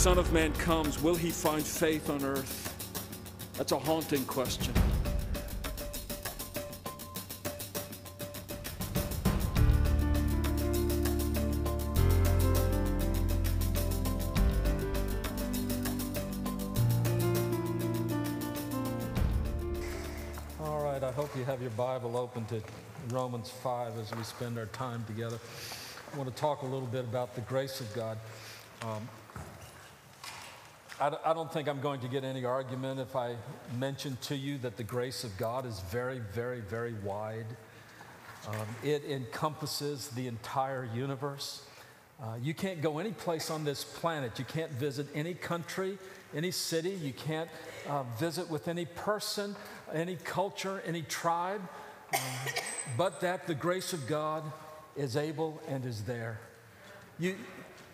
Son 0.00 0.16
of 0.16 0.32
Man 0.32 0.50
comes, 0.54 1.02
will 1.02 1.14
he 1.14 1.28
find 1.28 1.62
faith 1.62 2.08
on 2.08 2.24
earth? 2.24 2.74
That's 3.58 3.72
a 3.72 3.78
haunting 3.78 4.24
question. 4.24 4.72
All 20.58 20.82
right, 20.82 21.04
I 21.04 21.12
hope 21.12 21.36
you 21.36 21.44
have 21.44 21.60
your 21.60 21.68
Bible 21.72 22.16
open 22.16 22.46
to 22.46 22.62
Romans 23.10 23.50
5 23.50 23.98
as 23.98 24.16
we 24.16 24.22
spend 24.22 24.56
our 24.56 24.64
time 24.64 25.04
together. 25.04 25.38
I 26.14 26.16
want 26.16 26.34
to 26.34 26.40
talk 26.40 26.62
a 26.62 26.66
little 26.66 26.88
bit 26.88 27.04
about 27.04 27.34
the 27.34 27.42
grace 27.42 27.82
of 27.82 27.92
God. 27.92 28.16
Um, 28.80 29.06
I, 31.00 31.32
don't 31.32 31.50
think 31.50 31.66
I'm 31.66 31.80
going 31.80 32.00
to 32.00 32.08
get 32.08 32.24
any 32.24 32.44
argument 32.44 33.00
if 33.00 33.16
I 33.16 33.36
mention 33.78 34.18
to 34.22 34.36
you 34.36 34.58
that 34.58 34.76
the 34.76 34.82
grace 34.82 35.24
of 35.24 35.34
God 35.38 35.64
is 35.64 35.80
very, 35.90 36.18
very, 36.18 36.60
very 36.60 36.92
wide. 37.02 37.46
Um, 38.46 38.66
it 38.84 39.04
encompasses 39.04 40.08
the 40.08 40.26
entire 40.26 40.88
universe. 40.94 41.62
Uh, 42.22 42.34
you 42.42 42.52
can't 42.52 42.82
go 42.82 42.98
any 42.98 43.12
place 43.12 43.50
on 43.50 43.64
this 43.64 43.82
planet. 43.82 44.38
You 44.38 44.44
can't 44.44 44.70
visit 44.72 45.06
any 45.14 45.32
country, 45.32 45.96
any 46.34 46.50
city. 46.50 46.90
You 46.90 47.14
can't 47.14 47.48
uh, 47.88 48.02
visit 48.18 48.50
with 48.50 48.68
any 48.68 48.84
person, 48.84 49.56
any 49.94 50.16
culture, 50.16 50.82
any 50.84 51.00
tribe, 51.00 51.62
uh, 52.12 52.18
but 52.98 53.22
that 53.22 53.46
the 53.46 53.54
grace 53.54 53.94
of 53.94 54.06
God 54.06 54.42
is 54.96 55.16
able 55.16 55.62
and 55.66 55.86
is 55.86 56.02
there. 56.02 56.40
You, 57.18 57.36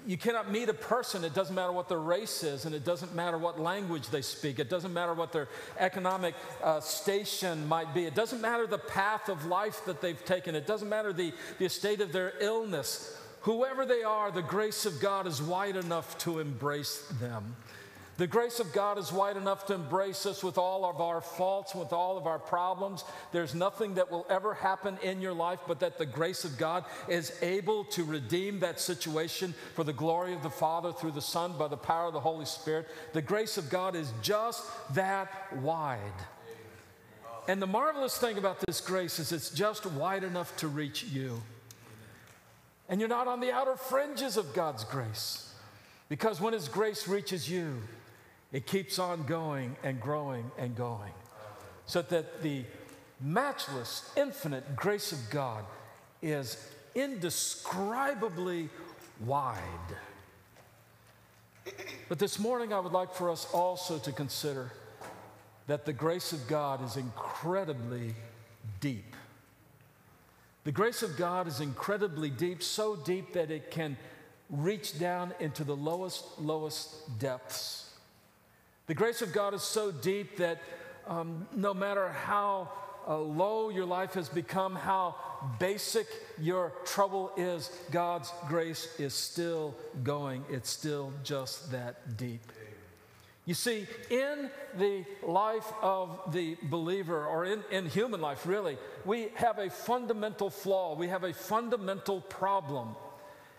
you 0.06 0.16
cannot 0.16 0.50
meet 0.50 0.68
a 0.68 0.74
person, 0.74 1.24
it 1.24 1.34
doesn't 1.34 1.54
matter 1.54 1.72
what 1.72 1.88
their 1.88 1.98
race 1.98 2.44
is, 2.44 2.64
and 2.64 2.74
it 2.74 2.84
doesn't 2.84 3.14
matter 3.14 3.36
what 3.36 3.60
language 3.60 4.08
they 4.08 4.22
speak, 4.22 4.58
it 4.60 4.70
doesn't 4.70 4.92
matter 4.92 5.12
what 5.12 5.32
their 5.32 5.48
economic 5.78 6.34
uh, 6.62 6.80
station 6.80 7.66
might 7.66 7.92
be, 7.92 8.04
it 8.04 8.14
doesn't 8.14 8.40
matter 8.40 8.66
the 8.66 8.78
path 8.78 9.28
of 9.28 9.46
life 9.46 9.84
that 9.84 10.00
they've 10.00 10.24
taken, 10.24 10.54
it 10.54 10.66
doesn't 10.66 10.88
matter 10.88 11.12
the, 11.12 11.32
the 11.58 11.68
state 11.68 12.00
of 12.00 12.12
their 12.12 12.34
illness. 12.40 13.18
Whoever 13.40 13.84
they 13.84 14.02
are, 14.02 14.30
the 14.30 14.42
grace 14.42 14.86
of 14.86 15.00
God 15.00 15.26
is 15.26 15.42
wide 15.42 15.76
enough 15.76 16.16
to 16.18 16.38
embrace 16.38 17.06
them. 17.20 17.56
The 18.18 18.26
grace 18.26 18.60
of 18.60 18.72
God 18.72 18.96
is 18.96 19.12
wide 19.12 19.36
enough 19.36 19.66
to 19.66 19.74
embrace 19.74 20.24
us 20.24 20.42
with 20.42 20.56
all 20.56 20.86
of 20.86 21.02
our 21.02 21.20
faults, 21.20 21.74
with 21.74 21.92
all 21.92 22.16
of 22.16 22.26
our 22.26 22.38
problems. 22.38 23.04
There's 23.30 23.54
nothing 23.54 23.94
that 23.94 24.10
will 24.10 24.26
ever 24.30 24.54
happen 24.54 24.96
in 25.02 25.20
your 25.20 25.34
life 25.34 25.60
but 25.68 25.80
that 25.80 25.98
the 25.98 26.06
grace 26.06 26.44
of 26.44 26.56
God 26.56 26.86
is 27.08 27.32
able 27.42 27.84
to 27.84 28.04
redeem 28.04 28.60
that 28.60 28.80
situation 28.80 29.54
for 29.74 29.84
the 29.84 29.92
glory 29.92 30.32
of 30.32 30.42
the 30.42 30.48
Father 30.48 30.92
through 30.92 31.10
the 31.10 31.20
Son 31.20 31.58
by 31.58 31.68
the 31.68 31.76
power 31.76 32.06
of 32.06 32.14
the 32.14 32.20
Holy 32.20 32.46
Spirit. 32.46 32.88
The 33.12 33.20
grace 33.20 33.58
of 33.58 33.68
God 33.68 33.94
is 33.94 34.10
just 34.22 34.64
that 34.94 35.54
wide. 35.58 36.00
And 37.48 37.60
the 37.60 37.66
marvelous 37.66 38.16
thing 38.16 38.38
about 38.38 38.60
this 38.60 38.80
grace 38.80 39.18
is 39.18 39.30
it's 39.30 39.50
just 39.50 39.84
wide 39.84 40.24
enough 40.24 40.56
to 40.56 40.68
reach 40.68 41.04
you. 41.04 41.42
And 42.88 42.98
you're 42.98 43.10
not 43.10 43.28
on 43.28 43.40
the 43.40 43.52
outer 43.52 43.76
fringes 43.76 44.38
of 44.38 44.54
God's 44.54 44.84
grace. 44.84 45.52
Because 46.08 46.40
when 46.40 46.54
His 46.54 46.68
grace 46.68 47.06
reaches 47.06 47.50
you, 47.50 47.82
it 48.52 48.66
keeps 48.66 48.98
on 48.98 49.24
going 49.24 49.76
and 49.82 50.00
growing 50.00 50.50
and 50.58 50.76
going. 50.76 51.12
So 51.86 52.02
that 52.02 52.42
the 52.42 52.64
matchless, 53.20 54.10
infinite 54.16 54.76
grace 54.76 55.12
of 55.12 55.30
God 55.30 55.64
is 56.22 56.56
indescribably 56.94 58.68
wide. 59.24 59.60
But 62.08 62.18
this 62.18 62.38
morning, 62.38 62.72
I 62.72 62.78
would 62.78 62.92
like 62.92 63.12
for 63.12 63.30
us 63.30 63.46
also 63.52 63.98
to 63.98 64.12
consider 64.12 64.70
that 65.66 65.84
the 65.84 65.92
grace 65.92 66.32
of 66.32 66.46
God 66.46 66.84
is 66.84 66.96
incredibly 66.96 68.14
deep. 68.80 69.16
The 70.64 70.72
grace 70.72 71.02
of 71.02 71.16
God 71.16 71.46
is 71.46 71.60
incredibly 71.60 72.30
deep, 72.30 72.62
so 72.62 72.96
deep 72.96 73.32
that 73.32 73.50
it 73.50 73.70
can 73.70 73.96
reach 74.50 74.98
down 74.98 75.34
into 75.40 75.64
the 75.64 75.76
lowest, 75.76 76.40
lowest 76.40 77.18
depths. 77.18 77.85
The 78.86 78.94
grace 78.94 79.20
of 79.20 79.32
God 79.32 79.52
is 79.52 79.62
so 79.62 79.90
deep 79.90 80.36
that 80.36 80.60
um, 81.08 81.46
no 81.54 81.74
matter 81.74 82.08
how 82.08 82.70
uh, 83.08 83.18
low 83.18 83.68
your 83.68 83.84
life 83.84 84.14
has 84.14 84.28
become, 84.28 84.74
how 84.74 85.16
basic 85.58 86.06
your 86.40 86.72
trouble 86.84 87.32
is, 87.36 87.70
God's 87.90 88.32
grace 88.48 88.88
is 88.98 89.14
still 89.14 89.74
going. 90.02 90.44
It's 90.48 90.70
still 90.70 91.12
just 91.24 91.72
that 91.72 92.16
deep. 92.16 92.52
You 93.44 93.54
see, 93.54 93.86
in 94.10 94.50
the 94.76 95.04
life 95.24 95.72
of 95.80 96.32
the 96.32 96.56
believer, 96.64 97.26
or 97.26 97.44
in, 97.44 97.62
in 97.70 97.86
human 97.86 98.20
life, 98.20 98.44
really, 98.44 98.76
we 99.04 99.28
have 99.34 99.58
a 99.58 99.70
fundamental 99.70 100.50
flaw. 100.50 100.96
We 100.96 101.06
have 101.08 101.22
a 101.22 101.32
fundamental 101.32 102.20
problem. 102.20 102.96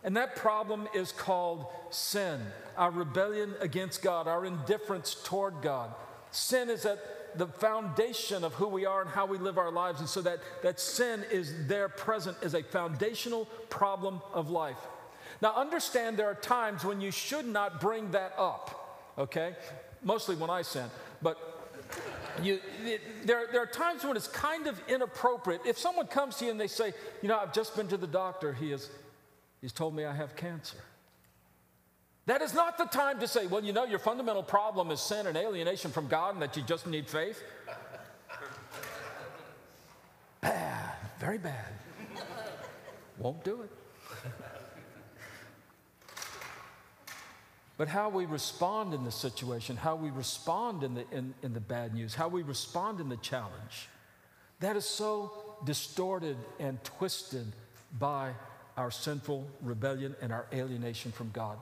And 0.07 0.15
that 0.15 0.37
problem 0.37 0.87
is 0.95 1.11
called 1.11 1.65
sin, 1.89 2.39
our 2.77 2.91
rebellion 2.91 3.55
against 3.59 4.01
God, 4.01 4.25
our 4.25 4.45
indifference 4.45 5.17
toward 5.25 5.61
God. 5.61 5.93
Sin 6.31 6.69
is 6.69 6.85
at 6.85 7.37
the 7.37 7.47
foundation 7.47 8.45
of 8.45 8.53
who 8.53 8.69
we 8.69 8.85
are 8.85 9.01
and 9.01 9.09
how 9.09 9.25
we 9.25 9.37
live 9.37 9.57
our 9.57 9.69
lives. 9.69 9.99
And 9.99 10.07
so 10.07 10.21
that, 10.21 10.39
that 10.63 10.79
sin 10.79 11.25
is 11.29 11.67
there 11.67 11.89
present 11.89 12.37
as 12.41 12.53
a 12.53 12.63
foundational 12.63 13.47
problem 13.67 14.21
of 14.31 14.49
life. 14.49 14.77
Now, 15.41 15.53
understand 15.57 16.15
there 16.15 16.27
are 16.27 16.35
times 16.35 16.85
when 16.85 17.01
you 17.01 17.11
should 17.11 17.45
not 17.45 17.81
bring 17.81 18.11
that 18.11 18.31
up, 18.37 19.11
okay? 19.17 19.57
Mostly 20.03 20.37
when 20.37 20.49
I 20.49 20.61
sin. 20.61 20.89
But 21.21 21.37
you, 22.41 22.61
it, 22.85 23.01
there, 23.25 23.47
there 23.51 23.61
are 23.61 23.65
times 23.65 24.05
when 24.05 24.15
it's 24.15 24.27
kind 24.29 24.67
of 24.67 24.79
inappropriate. 24.87 25.63
If 25.65 25.77
someone 25.77 26.07
comes 26.07 26.37
to 26.37 26.45
you 26.45 26.51
and 26.51 26.59
they 26.59 26.67
say, 26.67 26.93
You 27.21 27.27
know, 27.27 27.37
I've 27.37 27.51
just 27.51 27.75
been 27.75 27.89
to 27.89 27.97
the 27.97 28.07
doctor, 28.07 28.53
he 28.53 28.71
has, 28.71 28.89
he's 29.61 29.73
told 29.73 29.95
me 29.95 30.05
I 30.05 30.13
have 30.13 30.35
cancer. 30.35 30.77
That 32.27 32.41
is 32.41 32.53
not 32.53 32.77
the 32.77 32.85
time 32.85 33.21
to 33.21 33.27
say, 33.27 33.47
well, 33.47 33.63
you 33.63 33.71
know, 33.71 33.85
your 33.85 33.99
fundamental 33.99 34.43
problem 34.43 34.91
is 34.91 34.99
sin 34.99 35.27
and 35.27 35.37
alienation 35.37 35.91
from 35.91 36.07
God 36.07 36.33
and 36.33 36.41
that 36.41 36.57
you 36.57 36.63
just 36.63 36.85
need 36.85 37.07
faith. 37.07 37.41
bad, 40.41 40.93
very 41.19 41.37
bad. 41.37 41.71
Won't 43.17 43.45
do 43.45 43.61
it. 43.61 43.71
but 47.77 47.87
how 47.87 48.09
we 48.09 48.25
respond 48.25 48.93
in 48.93 49.05
the 49.05 49.11
situation, 49.11 49.77
how 49.77 49.95
we 49.95 50.09
respond 50.09 50.83
in 50.83 50.95
the, 50.95 51.05
in, 51.11 51.33
in 51.41 51.53
the 51.53 51.61
bad 51.61 51.93
news, 51.93 52.13
how 52.13 52.27
we 52.27 52.43
respond 52.43 52.99
in 52.99 53.07
the 53.07 53.17
challenge, 53.17 53.87
that 54.59 54.75
is 54.75 54.85
so 54.85 55.31
distorted 55.63 56.35
and 56.59 56.83
twisted 56.83 57.45
by 57.97 58.33
our 58.77 58.91
sinful 58.91 59.47
rebellion 59.61 60.15
and 60.21 60.31
our 60.31 60.45
alienation 60.53 61.11
from 61.11 61.31
God. 61.31 61.57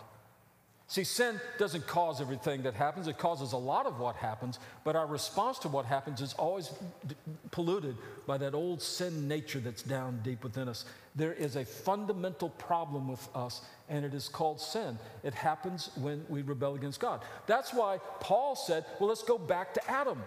See, 0.88 1.04
sin 1.04 1.40
doesn't 1.58 1.88
cause 1.88 2.22
everything 2.22 2.62
that 2.64 2.76
happens. 2.76 3.08
It 3.08 3.18
causes 3.18 3.54
a 3.54 3.58
lot 3.58 3.88
of 3.88 4.00
what 4.00 4.16
happens, 4.18 4.60
but 4.84 4.96
our 4.96 5.08
response 5.08 5.58
to 5.60 5.68
what 5.68 5.86
happens 5.86 6.22
is 6.22 6.34
always 6.34 6.70
d- 7.08 7.16
polluted 7.50 7.96
by 8.28 8.38
that 8.38 8.54
old 8.54 8.84
sin 8.84 9.28
nature 9.28 9.60
that's 9.60 9.82
down 9.82 10.20
deep 10.24 10.44
within 10.44 10.70
us. 10.70 10.86
There 11.16 11.34
is 11.34 11.56
a 11.56 11.66
fundamental 11.66 12.50
problem 12.50 13.08
with 13.08 13.28
us, 13.34 13.62
and 13.90 14.06
it 14.06 14.14
is 14.14 14.28
called 14.28 14.62
sin. 14.62 15.00
It 15.24 15.34
happens 15.34 15.90
when 15.96 16.24
we 16.30 16.44
rebel 16.44 16.76
against 16.76 17.00
God. 17.00 17.22
That's 17.48 17.74
why 17.74 17.98
Paul 18.20 18.56
said, 18.56 18.86
well, 19.00 19.10
let's 19.10 19.24
go 19.24 19.40
back 19.40 19.74
to 19.74 19.90
Adam. 19.90 20.22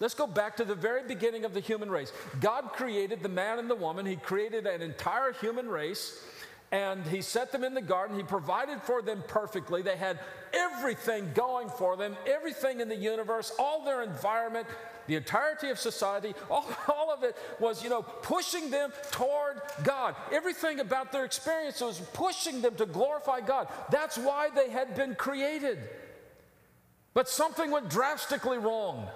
Let's 0.00 0.14
go 0.14 0.26
back 0.26 0.56
to 0.56 0.64
the 0.64 0.74
very 0.74 1.02
beginning 1.06 1.44
of 1.44 1.54
the 1.54 1.60
human 1.60 1.90
race. 1.90 2.12
God 2.40 2.72
created 2.72 3.22
the 3.22 3.28
man 3.28 3.58
and 3.58 3.70
the 3.70 3.76
woman, 3.76 4.06
He 4.06 4.16
created 4.16 4.66
an 4.66 4.82
entire 4.82 5.32
human 5.32 5.68
race 5.68 6.24
and 6.72 7.04
he 7.06 7.20
set 7.20 7.50
them 7.50 7.64
in 7.64 7.74
the 7.74 7.80
garden. 7.80 8.16
He 8.16 8.22
provided 8.22 8.80
for 8.82 9.02
them 9.02 9.24
perfectly. 9.26 9.82
They 9.82 9.96
had 9.96 10.20
everything 10.52 11.30
going 11.34 11.68
for 11.68 11.96
them, 11.96 12.16
everything 12.26 12.80
in 12.80 12.88
the 12.88 12.96
universe, 12.96 13.52
all 13.58 13.84
their 13.84 14.02
environment, 14.02 14.68
the 15.08 15.16
entirety 15.16 15.70
of 15.70 15.80
society, 15.80 16.32
all, 16.50 16.66
all 16.86 17.12
of 17.12 17.24
it 17.24 17.36
was, 17.58 17.82
you 17.82 17.90
know, 17.90 18.02
pushing 18.02 18.70
them 18.70 18.92
toward 19.10 19.60
God. 19.82 20.14
Everything 20.30 20.78
about 20.78 21.10
their 21.10 21.24
experience 21.24 21.80
was 21.80 21.98
pushing 22.12 22.62
them 22.62 22.76
to 22.76 22.86
glorify 22.86 23.40
God. 23.40 23.66
That's 23.90 24.16
why 24.16 24.50
they 24.54 24.70
had 24.70 24.94
been 24.94 25.16
created. 25.16 25.78
But 27.14 27.28
something 27.28 27.72
went 27.72 27.90
drastically 27.90 28.58
wrong. 28.58 29.08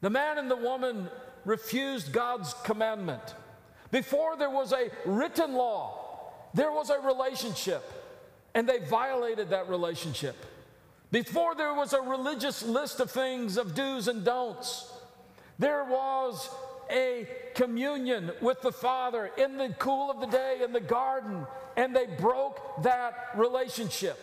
The 0.00 0.10
man 0.10 0.38
and 0.38 0.50
the 0.50 0.56
woman 0.56 1.08
refused 1.44 2.12
God's 2.12 2.54
commandment. 2.64 3.22
Before 3.90 4.36
there 4.36 4.50
was 4.50 4.72
a 4.72 4.90
written 5.04 5.54
law, 5.54 6.32
there 6.54 6.72
was 6.72 6.90
a 6.90 6.98
relationship, 6.98 7.82
and 8.54 8.68
they 8.68 8.78
violated 8.78 9.50
that 9.50 9.68
relationship. 9.68 10.36
Before 11.10 11.54
there 11.54 11.74
was 11.74 11.92
a 11.94 12.00
religious 12.00 12.62
list 12.62 13.00
of 13.00 13.10
things, 13.10 13.56
of 13.56 13.74
do's 13.74 14.08
and 14.08 14.24
don'ts, 14.24 14.92
there 15.58 15.84
was 15.84 16.50
a 16.90 17.26
communion 17.54 18.30
with 18.40 18.60
the 18.62 18.72
Father 18.72 19.30
in 19.36 19.56
the 19.56 19.74
cool 19.78 20.10
of 20.10 20.20
the 20.20 20.26
day 20.26 20.60
in 20.62 20.72
the 20.72 20.80
garden, 20.80 21.46
and 21.76 21.94
they 21.94 22.06
broke 22.06 22.82
that 22.82 23.30
relationship. 23.36 24.18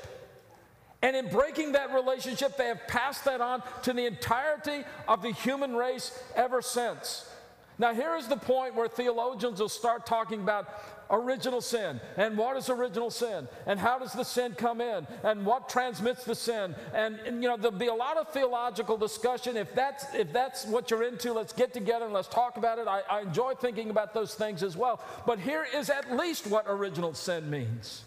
And 1.01 1.15
in 1.15 1.29
breaking 1.29 1.73
that 1.73 1.93
relationship, 1.93 2.57
they 2.57 2.67
have 2.67 2.87
passed 2.87 3.25
that 3.25 3.41
on 3.41 3.61
to 3.83 3.93
the 3.93 4.05
entirety 4.05 4.83
of 5.07 5.21
the 5.21 5.31
human 5.31 5.75
race 5.75 6.17
ever 6.35 6.61
since. 6.61 7.29
Now, 7.77 7.93
here 7.93 8.15
is 8.15 8.27
the 8.27 8.37
point 8.37 8.75
where 8.75 8.87
theologians 8.87 9.59
will 9.59 9.69
start 9.69 10.05
talking 10.05 10.41
about 10.41 10.69
original 11.11 11.61
sin 11.61 11.99
and 12.17 12.37
what 12.37 12.57
is 12.57 12.69
original 12.69 13.11
sin 13.11 13.47
and 13.65 13.79
how 13.79 13.99
does 13.99 14.13
the 14.13 14.23
sin 14.23 14.53
come 14.57 14.81
in 14.81 15.05
and 15.23 15.45
what 15.45 15.69
transmits 15.69 16.23
the 16.23 16.35
sin. 16.35 16.75
And, 16.93 17.19
and, 17.19 17.43
you 17.43 17.49
know 17.49 17.57
there'll 17.57 17.77
be 17.77 17.87
a 17.87 17.93
lot 17.93 18.17
of 18.17 18.29
theological 18.29 18.97
discussion. 18.97 19.57
If 19.57 19.75
that's 19.75 20.05
if 20.15 20.31
that's 20.33 20.65
what 20.65 20.89
you're 20.89 21.03
into 21.03 21.33
let's 21.33 21.53
get 21.53 21.73
together 21.73 22.05
and 22.05 22.13
let's 22.13 22.27
talk 22.27 22.57
about 22.57 22.79
it. 22.79 22.87
I, 22.87 23.01
I 23.09 23.21
enjoy 23.21 23.53
thinking 23.53 23.89
about 23.89 24.13
those 24.13 24.33
things 24.35 24.63
as 24.63 24.75
well. 24.75 24.99
But 25.25 25.39
here 25.39 25.67
is 25.75 25.89
at 25.89 26.15
least 26.15 26.47
what 26.47 26.65
original 26.67 27.13
sin 27.13 27.49
means 27.49 28.03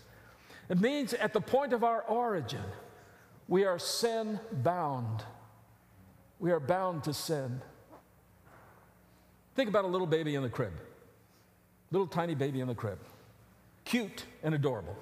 it 0.69 0.81
means 0.81 1.15
at 1.15 1.33
the 1.33 1.41
point 1.41 1.73
of 1.73 1.85
our 1.85 2.03
origin 2.03 2.65
we 3.47 3.65
are 3.65 3.79
sin 3.79 4.39
bound 4.53 5.25
we 6.39 6.51
are 6.51 6.61
bound 6.61 7.05
to 7.05 7.13
sin 7.13 7.61
think 9.55 9.69
about 9.69 9.85
a 9.85 9.89
little 9.89 10.07
baby 10.07 10.35
in 10.35 10.43
the 10.43 10.49
crib 10.49 10.73
Little 11.91 12.07
tiny 12.07 12.35
baby 12.35 12.61
in 12.61 12.69
the 12.69 12.75
crib. 12.75 12.99
Cute 13.85 14.25
and 14.43 14.55
adorable. 14.55 14.97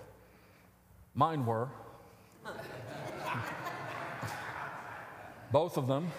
Mine 1.15 1.45
were. 1.45 1.69
Both 5.51 5.77
of 5.77 5.89
them. 5.89 6.13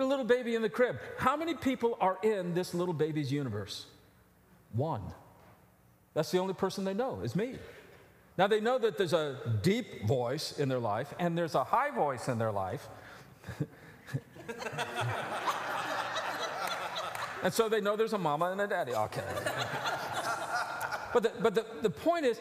A 0.00 0.06
little 0.06 0.24
baby 0.24 0.54
in 0.54 0.62
the 0.62 0.68
crib. 0.68 0.98
How 1.18 1.36
many 1.36 1.54
people 1.54 1.96
are 2.00 2.18
in 2.22 2.54
this 2.54 2.74
little 2.74 2.94
baby's 2.94 3.32
universe? 3.32 3.86
One. 4.72 5.02
That's 6.14 6.30
the 6.30 6.38
only 6.38 6.54
person 6.54 6.84
they 6.84 6.94
know, 6.94 7.20
is 7.22 7.36
me. 7.36 7.56
Now 8.36 8.46
they 8.46 8.60
know 8.60 8.78
that 8.78 8.96
there's 8.96 9.12
a 9.12 9.36
deep 9.62 10.06
voice 10.06 10.58
in 10.58 10.68
their 10.68 10.78
life 10.78 11.12
and 11.18 11.36
there's 11.36 11.54
a 11.54 11.64
high 11.64 11.90
voice 11.90 12.28
in 12.28 12.38
their 12.38 12.52
life. 12.52 12.88
and 17.42 17.52
so 17.52 17.68
they 17.68 17.80
know 17.80 17.96
there's 17.96 18.12
a 18.12 18.18
mama 18.18 18.50
and 18.50 18.60
a 18.60 18.66
daddy. 18.66 18.92
Okay. 18.94 19.24
but 21.12 21.22
the, 21.22 21.32
but 21.40 21.54
the, 21.54 21.66
the 21.82 21.90
point 21.90 22.24
is, 22.24 22.40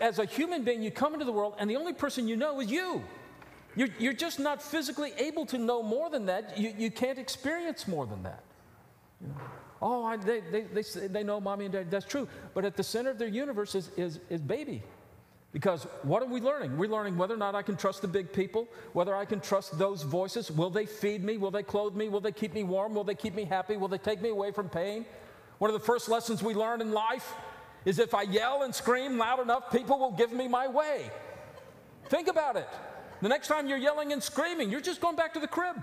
as 0.00 0.18
a 0.18 0.24
human 0.24 0.64
being, 0.64 0.82
you 0.82 0.90
come 0.90 1.14
into 1.14 1.24
the 1.24 1.32
world, 1.32 1.54
and 1.58 1.68
the 1.68 1.76
only 1.76 1.92
person 1.92 2.28
you 2.28 2.36
know 2.36 2.60
is 2.60 2.70
you. 2.70 3.02
You're, 3.80 3.88
you're 3.98 4.12
just 4.12 4.38
not 4.38 4.62
physically 4.62 5.14
able 5.16 5.46
to 5.46 5.56
know 5.56 5.82
more 5.82 6.10
than 6.10 6.26
that. 6.26 6.58
You, 6.58 6.74
you 6.76 6.90
can't 6.90 7.18
experience 7.18 7.88
more 7.88 8.04
than 8.04 8.22
that. 8.24 8.42
You 9.22 9.28
know? 9.28 9.34
Oh, 9.80 10.04
I, 10.04 10.18
they, 10.18 10.40
they, 10.40 10.60
they, 10.64 10.82
they 11.06 11.24
know 11.24 11.40
mommy 11.40 11.64
and 11.64 11.72
daddy. 11.72 11.88
That's 11.88 12.04
true. 12.04 12.28
But 12.52 12.66
at 12.66 12.76
the 12.76 12.82
center 12.82 13.08
of 13.08 13.18
their 13.18 13.28
universe 13.28 13.74
is, 13.74 13.90
is, 13.96 14.20
is 14.28 14.42
baby. 14.42 14.82
Because 15.54 15.84
what 16.02 16.22
are 16.22 16.26
we 16.26 16.42
learning? 16.42 16.76
We're 16.76 16.90
learning 16.90 17.16
whether 17.16 17.32
or 17.32 17.38
not 17.38 17.54
I 17.54 17.62
can 17.62 17.74
trust 17.74 18.02
the 18.02 18.08
big 18.08 18.34
people, 18.34 18.68
whether 18.92 19.16
I 19.16 19.24
can 19.24 19.40
trust 19.40 19.78
those 19.78 20.02
voices. 20.02 20.50
Will 20.50 20.68
they 20.68 20.84
feed 20.84 21.24
me? 21.24 21.38
Will 21.38 21.50
they 21.50 21.62
clothe 21.62 21.96
me? 21.96 22.10
Will 22.10 22.20
they 22.20 22.32
keep 22.32 22.52
me 22.52 22.64
warm? 22.64 22.92
Will 22.92 23.04
they 23.04 23.14
keep 23.14 23.34
me 23.34 23.44
happy? 23.44 23.78
Will 23.78 23.88
they 23.88 23.96
take 23.96 24.20
me 24.20 24.28
away 24.28 24.52
from 24.52 24.68
pain? 24.68 25.06
One 25.56 25.70
of 25.70 25.80
the 25.80 25.86
first 25.86 26.10
lessons 26.10 26.42
we 26.42 26.52
learn 26.52 26.82
in 26.82 26.92
life 26.92 27.32
is 27.86 27.98
if 27.98 28.12
I 28.12 28.24
yell 28.24 28.62
and 28.62 28.74
scream 28.74 29.16
loud 29.16 29.40
enough, 29.40 29.72
people 29.72 29.98
will 29.98 30.12
give 30.12 30.32
me 30.32 30.48
my 30.48 30.68
way. 30.68 31.10
Think 32.10 32.28
about 32.28 32.56
it. 32.56 32.68
The 33.22 33.28
next 33.28 33.48
time 33.48 33.66
you're 33.66 33.78
yelling 33.78 34.12
and 34.12 34.22
screaming, 34.22 34.70
you're 34.70 34.80
just 34.80 35.00
going 35.00 35.16
back 35.16 35.34
to 35.34 35.40
the 35.40 35.48
crib. 35.48 35.82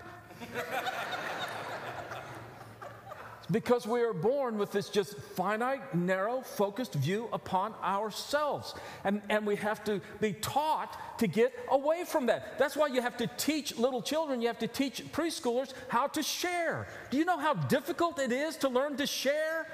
because 3.51 3.87
we 3.87 4.01
are 4.01 4.13
born 4.13 4.57
with 4.57 4.71
this 4.71 4.89
just 4.89 5.17
finite, 5.17 5.95
narrow, 5.95 6.41
focused 6.41 6.93
view 6.93 7.29
upon 7.31 7.73
ourselves. 7.83 8.73
And, 9.03 9.21
and 9.29 9.45
we 9.45 9.55
have 9.57 9.83
to 9.85 10.01
be 10.19 10.33
taught 10.33 11.19
to 11.19 11.27
get 11.27 11.53
away 11.69 12.03
from 12.05 12.25
that. 12.25 12.57
That's 12.57 12.75
why 12.75 12.87
you 12.87 13.01
have 13.01 13.17
to 13.17 13.27
teach 13.37 13.77
little 13.77 14.01
children, 14.01 14.41
you 14.41 14.47
have 14.47 14.59
to 14.59 14.67
teach 14.67 15.03
preschoolers 15.11 15.73
how 15.87 16.07
to 16.07 16.23
share. 16.23 16.87
Do 17.09 17.17
you 17.17 17.25
know 17.25 17.37
how 17.37 17.53
difficult 17.53 18.19
it 18.19 18.31
is 18.31 18.57
to 18.57 18.69
learn 18.69 18.97
to 18.97 19.05
share? 19.05 19.67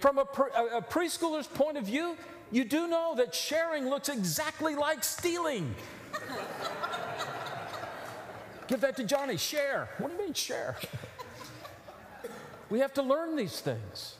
From 0.00 0.18
a, 0.18 0.24
pre, 0.24 0.46
a, 0.56 0.78
a 0.78 0.82
preschooler's 0.82 1.46
point 1.46 1.76
of 1.76 1.84
view, 1.84 2.16
you 2.50 2.64
do 2.64 2.88
know 2.88 3.14
that 3.16 3.34
sharing 3.34 3.88
looks 3.88 4.08
exactly 4.08 4.74
like 4.74 5.04
stealing. 5.04 5.74
Give 8.66 8.80
that 8.80 8.96
to 8.96 9.04
Johnny, 9.04 9.36
share. 9.36 9.88
What 9.98 10.08
do 10.08 10.16
you 10.16 10.22
mean, 10.22 10.34
share? 10.34 10.76
We 12.70 12.80
have 12.80 12.94
to 12.94 13.02
learn 13.02 13.36
these 13.36 13.60
things. 13.60 14.16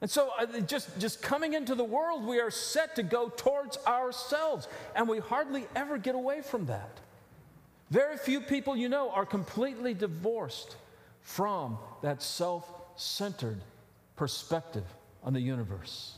And 0.00 0.10
so, 0.10 0.30
uh, 0.38 0.60
just, 0.60 0.98
just 0.98 1.20
coming 1.20 1.52
into 1.52 1.74
the 1.74 1.84
world, 1.84 2.24
we 2.24 2.40
are 2.40 2.50
set 2.50 2.96
to 2.96 3.02
go 3.02 3.28
towards 3.28 3.78
ourselves, 3.86 4.66
and 4.96 5.08
we 5.08 5.18
hardly 5.18 5.66
ever 5.76 5.98
get 5.98 6.14
away 6.14 6.40
from 6.40 6.66
that. 6.66 7.00
Very 7.90 8.16
few 8.16 8.40
people 8.40 8.76
you 8.76 8.88
know 8.88 9.10
are 9.10 9.26
completely 9.26 9.94
divorced 9.94 10.76
from 11.20 11.78
that 12.02 12.22
self 12.22 12.66
centered 12.96 13.60
perspective 14.16 14.84
on 15.22 15.32
the 15.32 15.40
universe. 15.40 16.14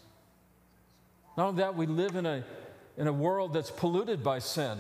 Not 1.37 1.49
only 1.49 1.63
that, 1.63 1.75
we 1.75 1.87
live 1.87 2.15
in 2.15 2.27
a, 2.27 2.45
in 2.97 3.07
a 3.07 3.13
world 3.13 3.53
that's 3.53 3.71
polluted 3.71 4.23
by 4.23 4.39
sin. 4.39 4.79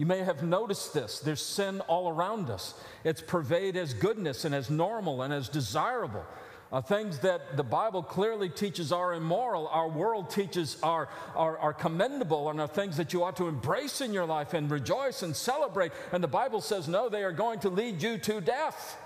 You 0.00 0.06
may 0.06 0.20
have 0.20 0.42
noticed 0.42 0.94
this. 0.94 1.20
There's 1.20 1.42
sin 1.42 1.82
all 1.82 2.08
around 2.08 2.48
us. 2.48 2.72
It's 3.04 3.20
pervaded 3.20 3.76
as 3.76 3.92
goodness 3.92 4.46
and 4.46 4.54
as 4.54 4.70
normal 4.70 5.20
and 5.20 5.30
as 5.30 5.46
desirable. 5.50 6.24
Uh, 6.72 6.80
things 6.80 7.18
that 7.18 7.58
the 7.58 7.62
Bible 7.62 8.02
clearly 8.02 8.48
teaches 8.48 8.92
are 8.92 9.12
immoral, 9.12 9.68
our 9.68 9.90
world 9.90 10.30
teaches 10.30 10.78
are, 10.82 11.10
are, 11.36 11.58
are 11.58 11.74
commendable, 11.74 12.48
and 12.48 12.58
are 12.62 12.66
things 12.66 12.96
that 12.96 13.12
you 13.12 13.22
ought 13.22 13.36
to 13.36 13.46
embrace 13.46 14.00
in 14.00 14.14
your 14.14 14.24
life 14.24 14.54
and 14.54 14.70
rejoice 14.70 15.22
and 15.22 15.36
celebrate. 15.36 15.92
And 16.12 16.24
the 16.24 16.28
Bible 16.28 16.62
says, 16.62 16.88
no, 16.88 17.10
they 17.10 17.22
are 17.22 17.30
going 17.30 17.60
to 17.60 17.68
lead 17.68 18.00
you 18.00 18.16
to 18.16 18.40
death. 18.40 18.96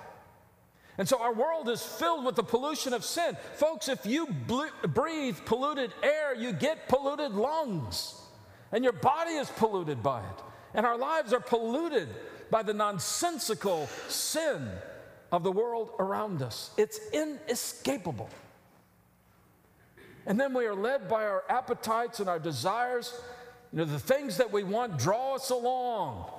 And 0.97 1.09
so 1.09 1.21
our 1.21 1.35
world 1.35 1.69
is 1.69 1.83
filled 1.83 2.25
with 2.25 2.37
the 2.37 2.45
pollution 2.45 2.93
of 2.93 3.05
sin. 3.05 3.37
Folks, 3.55 3.89
if 3.89 4.07
you 4.07 4.29
breathe 4.29 5.39
polluted 5.45 5.93
air, 6.05 6.37
you 6.37 6.53
get 6.53 6.87
polluted 6.87 7.33
lungs, 7.33 8.15
and 8.71 8.85
your 8.85 8.93
body 8.93 9.33
is 9.33 9.51
polluted 9.51 10.01
by 10.01 10.21
it. 10.21 10.43
And 10.75 10.85
our 10.85 10.99
lives 10.99 11.33
are 11.33 11.41
polluted 11.41 12.09
by 12.51 12.63
the 12.63 12.75
nonsensical 12.75 13.89
sin 14.09 14.69
of 15.33 15.43
the 15.43 15.53
world 15.53 15.91
around 15.99 16.43
us. 16.43 16.71
It's 16.77 16.99
inescapable. 17.13 18.29
And 20.27 20.39
then 20.39 20.55
we 20.55 20.67
are 20.67 20.75
led 20.75 21.09
by 21.09 21.25
our 21.25 21.45
appetites 21.49 22.21
and 22.21 22.29
our 22.29 22.39
desires. 22.39 23.15
You 23.73 23.79
know, 23.79 23.85
the 23.85 23.99
things 23.99 24.37
that 24.39 24.53
we 24.53 24.63
want 24.63 24.99
draw 24.99 25.35
us 25.35 25.51
along. 25.51 26.31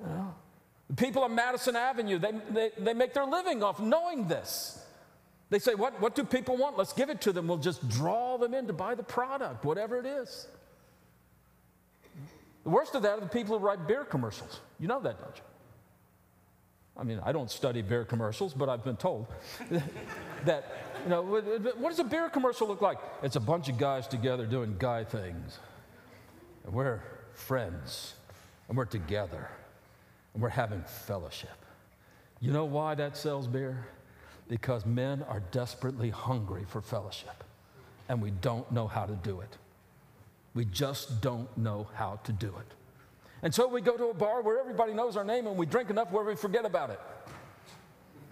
You 0.00 0.06
know? 0.08 0.34
The 0.88 0.96
people 0.96 1.22
on 1.22 1.34
Madison 1.34 1.76
Avenue, 1.76 2.18
they, 2.18 2.32
they, 2.50 2.70
they 2.78 2.94
make 2.94 3.12
their 3.12 3.24
living 3.24 3.62
off 3.62 3.80
knowing 3.80 4.28
this. 4.28 4.82
They 5.50 5.58
say, 5.58 5.74
what, 5.74 6.00
what 6.00 6.14
do 6.14 6.24
people 6.24 6.56
want? 6.56 6.76
Let's 6.76 6.92
give 6.92 7.10
it 7.10 7.20
to 7.22 7.32
them. 7.32 7.46
We'll 7.46 7.58
just 7.58 7.88
draw 7.88 8.36
them 8.36 8.54
in 8.54 8.66
to 8.66 8.72
buy 8.72 8.94
the 8.94 9.02
product, 9.02 9.64
whatever 9.64 9.98
it 9.98 10.06
is. 10.06 10.48
The 12.66 12.72
worst 12.72 12.96
of 12.96 13.02
that 13.02 13.18
are 13.18 13.20
the 13.20 13.28
people 13.28 13.56
who 13.56 13.64
write 13.64 13.86
beer 13.86 14.04
commercials. 14.04 14.58
You 14.80 14.88
know 14.88 14.98
that, 14.98 15.20
don't 15.20 15.36
you? 15.36 15.42
I 16.96 17.04
mean, 17.04 17.20
I 17.24 17.30
don't 17.30 17.48
study 17.48 17.80
beer 17.80 18.04
commercials, 18.04 18.54
but 18.54 18.68
I've 18.68 18.82
been 18.82 18.96
told 18.96 19.28
that, 20.44 20.64
you 21.04 21.10
know, 21.10 21.22
what 21.22 21.90
does 21.90 22.00
a 22.00 22.04
beer 22.04 22.28
commercial 22.28 22.66
look 22.66 22.80
like? 22.80 22.98
It's 23.22 23.36
a 23.36 23.40
bunch 23.40 23.68
of 23.68 23.78
guys 23.78 24.08
together 24.08 24.46
doing 24.46 24.74
guy 24.80 25.04
things. 25.04 25.60
And 26.64 26.74
we're 26.74 27.02
friends, 27.34 28.14
and 28.68 28.76
we're 28.76 28.84
together, 28.84 29.48
and 30.34 30.42
we're 30.42 30.48
having 30.48 30.82
fellowship. 31.06 31.64
You 32.40 32.50
know 32.50 32.64
why 32.64 32.96
that 32.96 33.16
sells 33.16 33.46
beer? 33.46 33.86
Because 34.48 34.84
men 34.84 35.24
are 35.28 35.40
desperately 35.52 36.10
hungry 36.10 36.64
for 36.66 36.82
fellowship, 36.82 37.44
and 38.08 38.20
we 38.20 38.32
don't 38.32 38.72
know 38.72 38.88
how 38.88 39.06
to 39.06 39.14
do 39.14 39.38
it. 39.38 39.56
We 40.56 40.64
just 40.64 41.20
don't 41.20 41.54
know 41.58 41.86
how 41.94 42.18
to 42.24 42.32
do 42.32 42.46
it. 42.46 42.74
And 43.42 43.54
so 43.54 43.68
we 43.68 43.82
go 43.82 43.96
to 43.98 44.06
a 44.06 44.14
bar 44.14 44.40
where 44.40 44.58
everybody 44.58 44.94
knows 44.94 45.14
our 45.16 45.24
name 45.24 45.46
and 45.46 45.56
we 45.56 45.66
drink 45.66 45.90
enough 45.90 46.10
where 46.10 46.24
we 46.24 46.34
forget 46.34 46.64
about 46.64 46.88
it. 46.88 46.98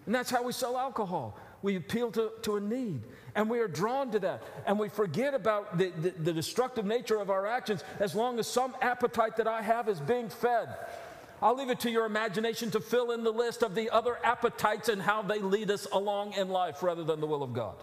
And 0.06 0.14
that's 0.14 0.30
how 0.30 0.42
we 0.42 0.52
sell 0.52 0.78
alcohol. 0.78 1.38
We 1.60 1.76
appeal 1.76 2.10
to, 2.12 2.32
to 2.42 2.56
a 2.56 2.60
need 2.60 3.02
and 3.34 3.50
we 3.50 3.58
are 3.60 3.68
drawn 3.68 4.10
to 4.12 4.18
that. 4.20 4.42
And 4.66 4.78
we 4.78 4.88
forget 4.88 5.34
about 5.34 5.76
the, 5.76 5.90
the, 6.00 6.10
the 6.12 6.32
destructive 6.32 6.86
nature 6.86 7.20
of 7.20 7.28
our 7.28 7.46
actions 7.46 7.84
as 8.00 8.14
long 8.14 8.38
as 8.38 8.46
some 8.46 8.74
appetite 8.80 9.36
that 9.36 9.46
I 9.46 9.60
have 9.60 9.90
is 9.90 10.00
being 10.00 10.30
fed. 10.30 10.74
I'll 11.42 11.54
leave 11.54 11.68
it 11.68 11.80
to 11.80 11.90
your 11.90 12.06
imagination 12.06 12.70
to 12.70 12.80
fill 12.80 13.10
in 13.10 13.22
the 13.22 13.32
list 13.32 13.62
of 13.62 13.74
the 13.74 13.90
other 13.90 14.18
appetites 14.24 14.88
and 14.88 15.02
how 15.02 15.20
they 15.20 15.40
lead 15.40 15.70
us 15.70 15.86
along 15.92 16.32
in 16.32 16.48
life 16.48 16.82
rather 16.82 17.04
than 17.04 17.20
the 17.20 17.26
will 17.26 17.42
of 17.42 17.52
God. 17.52 17.74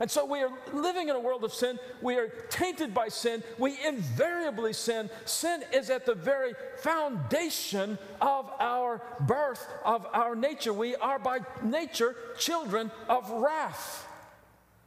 And 0.00 0.10
so 0.10 0.24
we 0.24 0.40
are 0.40 0.50
living 0.72 1.08
in 1.08 1.14
a 1.14 1.20
world 1.20 1.44
of 1.44 1.54
sin. 1.54 1.78
We 2.02 2.16
are 2.16 2.28
tainted 2.50 2.92
by 2.92 3.08
sin. 3.08 3.44
We 3.58 3.78
invariably 3.86 4.72
sin. 4.72 5.08
Sin 5.24 5.62
is 5.72 5.88
at 5.88 6.04
the 6.04 6.14
very 6.14 6.54
foundation 6.78 7.96
of 8.20 8.50
our 8.58 9.00
birth, 9.20 9.66
of 9.84 10.06
our 10.12 10.34
nature. 10.34 10.72
We 10.72 10.96
are 10.96 11.20
by 11.20 11.40
nature 11.62 12.16
children 12.38 12.90
of 13.08 13.30
wrath. 13.30 14.08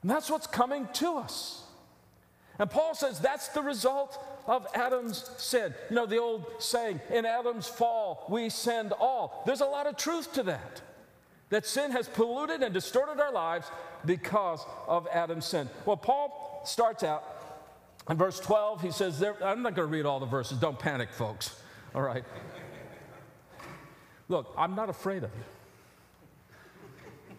And 0.02 0.12
that's 0.12 0.30
what's 0.30 0.48
coming 0.48 0.88
to 0.94 1.18
us. 1.18 1.64
And 2.60 2.70
Paul 2.70 2.94
says 2.94 3.20
that's 3.20 3.48
the 3.50 3.62
result 3.62 4.22
of 4.46 4.68
Adam's 4.74 5.30
sin. 5.38 5.74
You 5.90 5.96
know, 5.96 6.06
the 6.06 6.18
old 6.18 6.46
saying, 6.60 7.00
in 7.12 7.26
Adam's 7.26 7.68
fall, 7.68 8.26
we 8.30 8.50
sinned 8.50 8.94
all. 8.94 9.44
There's 9.46 9.62
a 9.62 9.66
lot 9.66 9.88
of 9.88 9.96
truth 9.96 10.34
to 10.34 10.44
that. 10.44 10.82
That 11.50 11.66
sin 11.66 11.92
has 11.92 12.10
polluted 12.10 12.62
and 12.62 12.74
distorted 12.74 13.22
our 13.22 13.32
lives 13.32 13.68
because 14.06 14.66
of 14.88 15.08
Adam's 15.12 15.46
sin. 15.46 15.70
Well, 15.86 15.98
Paul 15.98 16.62
starts 16.66 17.04
out 17.04 17.24
in 18.10 18.18
verse 18.18 18.40
12. 18.40 18.82
He 18.82 18.92
says, 18.92 19.20
there, 19.20 19.36
I'm 19.44 19.62
not 19.62 19.76
going 19.76 19.88
to 19.88 19.92
read 19.92 20.06
all 20.06 20.20
the 20.20 20.26
verses. 20.26 20.58
Don't 20.58 20.78
panic, 20.78 21.12
folks. 21.12 21.62
All 21.96 22.02
right. 22.02 22.24
Look, 24.30 24.54
I'm 24.58 24.76
not 24.76 24.90
afraid 24.90 25.24
of 25.24 25.32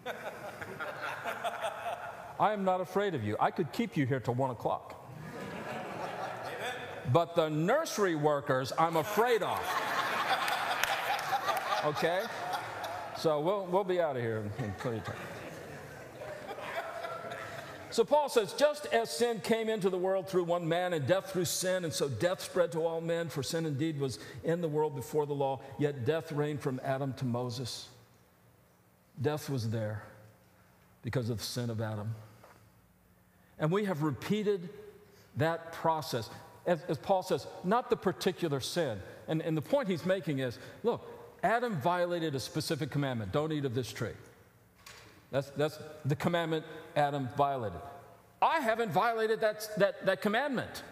you. 0.05 0.11
I 2.39 2.53
am 2.53 2.63
not 2.63 2.81
afraid 2.81 3.13
of 3.13 3.23
you. 3.23 3.35
I 3.39 3.51
could 3.51 3.71
keep 3.71 3.95
you 3.95 4.07
here 4.07 4.19
till 4.19 4.33
one 4.33 4.49
o'clock. 4.49 4.95
But 7.11 7.35
the 7.35 7.49
nursery 7.49 8.15
workers, 8.15 8.71
I'm 8.77 8.95
afraid 8.95 9.43
of. 9.43 9.59
Okay? 11.85 12.21
So 13.19 13.41
we'll, 13.41 13.65
we'll 13.65 13.83
be 13.83 13.99
out 13.99 14.15
of 14.15 14.21
here 14.21 14.45
in, 14.59 14.71
plenty 14.79 14.99
of 14.99 15.03
time. 15.03 15.15
So 17.91 18.05
Paul 18.05 18.29
says, 18.29 18.53
just 18.53 18.85
as 18.93 19.09
sin 19.09 19.41
came 19.41 19.67
into 19.67 19.89
the 19.89 19.97
world 19.97 20.29
through 20.29 20.45
one 20.45 20.65
man 20.65 20.93
and 20.93 21.05
death 21.05 21.31
through 21.31 21.45
sin, 21.45 21.83
and 21.83 21.91
so 21.91 22.07
death 22.07 22.39
spread 22.39 22.71
to 22.71 22.79
all 22.79 23.01
men, 23.01 23.27
for 23.27 23.43
sin 23.43 23.65
indeed 23.65 23.99
was 23.99 24.19
in 24.45 24.61
the 24.61 24.69
world 24.69 24.95
before 24.95 25.25
the 25.25 25.33
law, 25.33 25.59
yet 25.77 26.05
death 26.05 26.31
reigned 26.31 26.61
from 26.61 26.79
Adam 26.81 27.11
to 27.15 27.25
Moses. 27.25 27.89
Death 29.21 29.49
was 29.49 29.69
there 29.69 30.03
because 31.01 31.29
of 31.29 31.39
the 31.39 31.43
sin 31.43 31.69
of 31.69 31.81
Adam. 31.81 32.15
And 33.57 33.69
we 33.69 33.83
have 33.83 34.01
repeated 34.01 34.69
that 35.35 35.73
process. 35.73 36.29
As, 36.65 36.81
as 36.87 36.97
Paul 36.97 37.23
says, 37.23 37.47
not 37.65 37.89
the 37.89 37.97
particular 37.97 38.61
sin. 38.61 38.97
And, 39.27 39.41
and 39.41 39.57
the 39.57 39.61
point 39.61 39.89
he's 39.89 40.05
making 40.05 40.39
is 40.39 40.57
look, 40.83 41.18
Adam 41.43 41.75
violated 41.79 42.35
a 42.35 42.39
specific 42.39 42.91
commandment 42.91 43.31
don't 43.31 43.51
eat 43.51 43.65
of 43.65 43.73
this 43.73 43.91
tree. 43.91 44.13
That's, 45.31 45.49
that's 45.51 45.79
the 46.05 46.15
commandment 46.15 46.65
Adam 46.95 47.29
violated. 47.37 47.79
I 48.41 48.59
haven't 48.59 48.91
violated 48.91 49.41
that, 49.41 49.67
that, 49.77 50.05
that 50.05 50.21
commandment. 50.21 50.83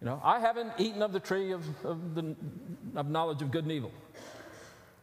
You 0.00 0.06
know, 0.06 0.20
I 0.22 0.38
haven't 0.38 0.72
eaten 0.78 1.02
of 1.02 1.12
the 1.12 1.20
tree 1.20 1.52
of, 1.52 1.64
of, 1.84 2.14
the, 2.14 2.36
of 2.94 3.10
knowledge 3.10 3.42
of 3.42 3.50
good 3.50 3.64
and 3.64 3.72
evil. 3.72 3.90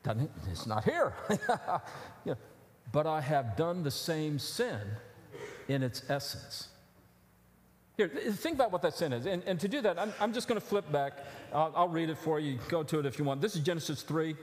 Doesn't, 0.03 0.31
it's 0.51 0.67
not 0.67 0.83
here. 0.83 1.13
yeah. 2.25 2.35
But 2.91 3.07
I 3.07 3.19
have 3.19 3.57
done 3.57 3.83
the 3.83 3.91
same 3.91 4.39
sin 4.39 4.79
in 5.67 5.83
its 5.83 6.03
essence. 6.09 6.69
Here, 7.97 8.09
think 8.09 8.55
about 8.55 8.71
what 8.71 8.81
that 8.83 8.93
sin 8.93 9.13
is. 9.13 9.25
And, 9.25 9.41
and 9.45 9.59
to 9.59 9.67
do 9.67 9.81
that, 9.81 9.97
I'm, 9.97 10.13
I'm 10.19 10.33
just 10.33 10.47
going 10.47 10.59
to 10.59 10.65
flip 10.65 10.89
back. 10.91 11.13
I'll, 11.53 11.73
I'll, 11.75 11.87
read 11.87 12.09
it 12.09 12.17
for 12.17 12.39
you. 12.39 12.59
Go 12.67 12.83
to 12.83 12.99
it 12.99 13.05
if 13.05 13.17
you 13.17 13.25
want. 13.25 13.41
This 13.41 13.55
is 13.55 13.61
Genesis 13.61 14.01
3. 14.01 14.35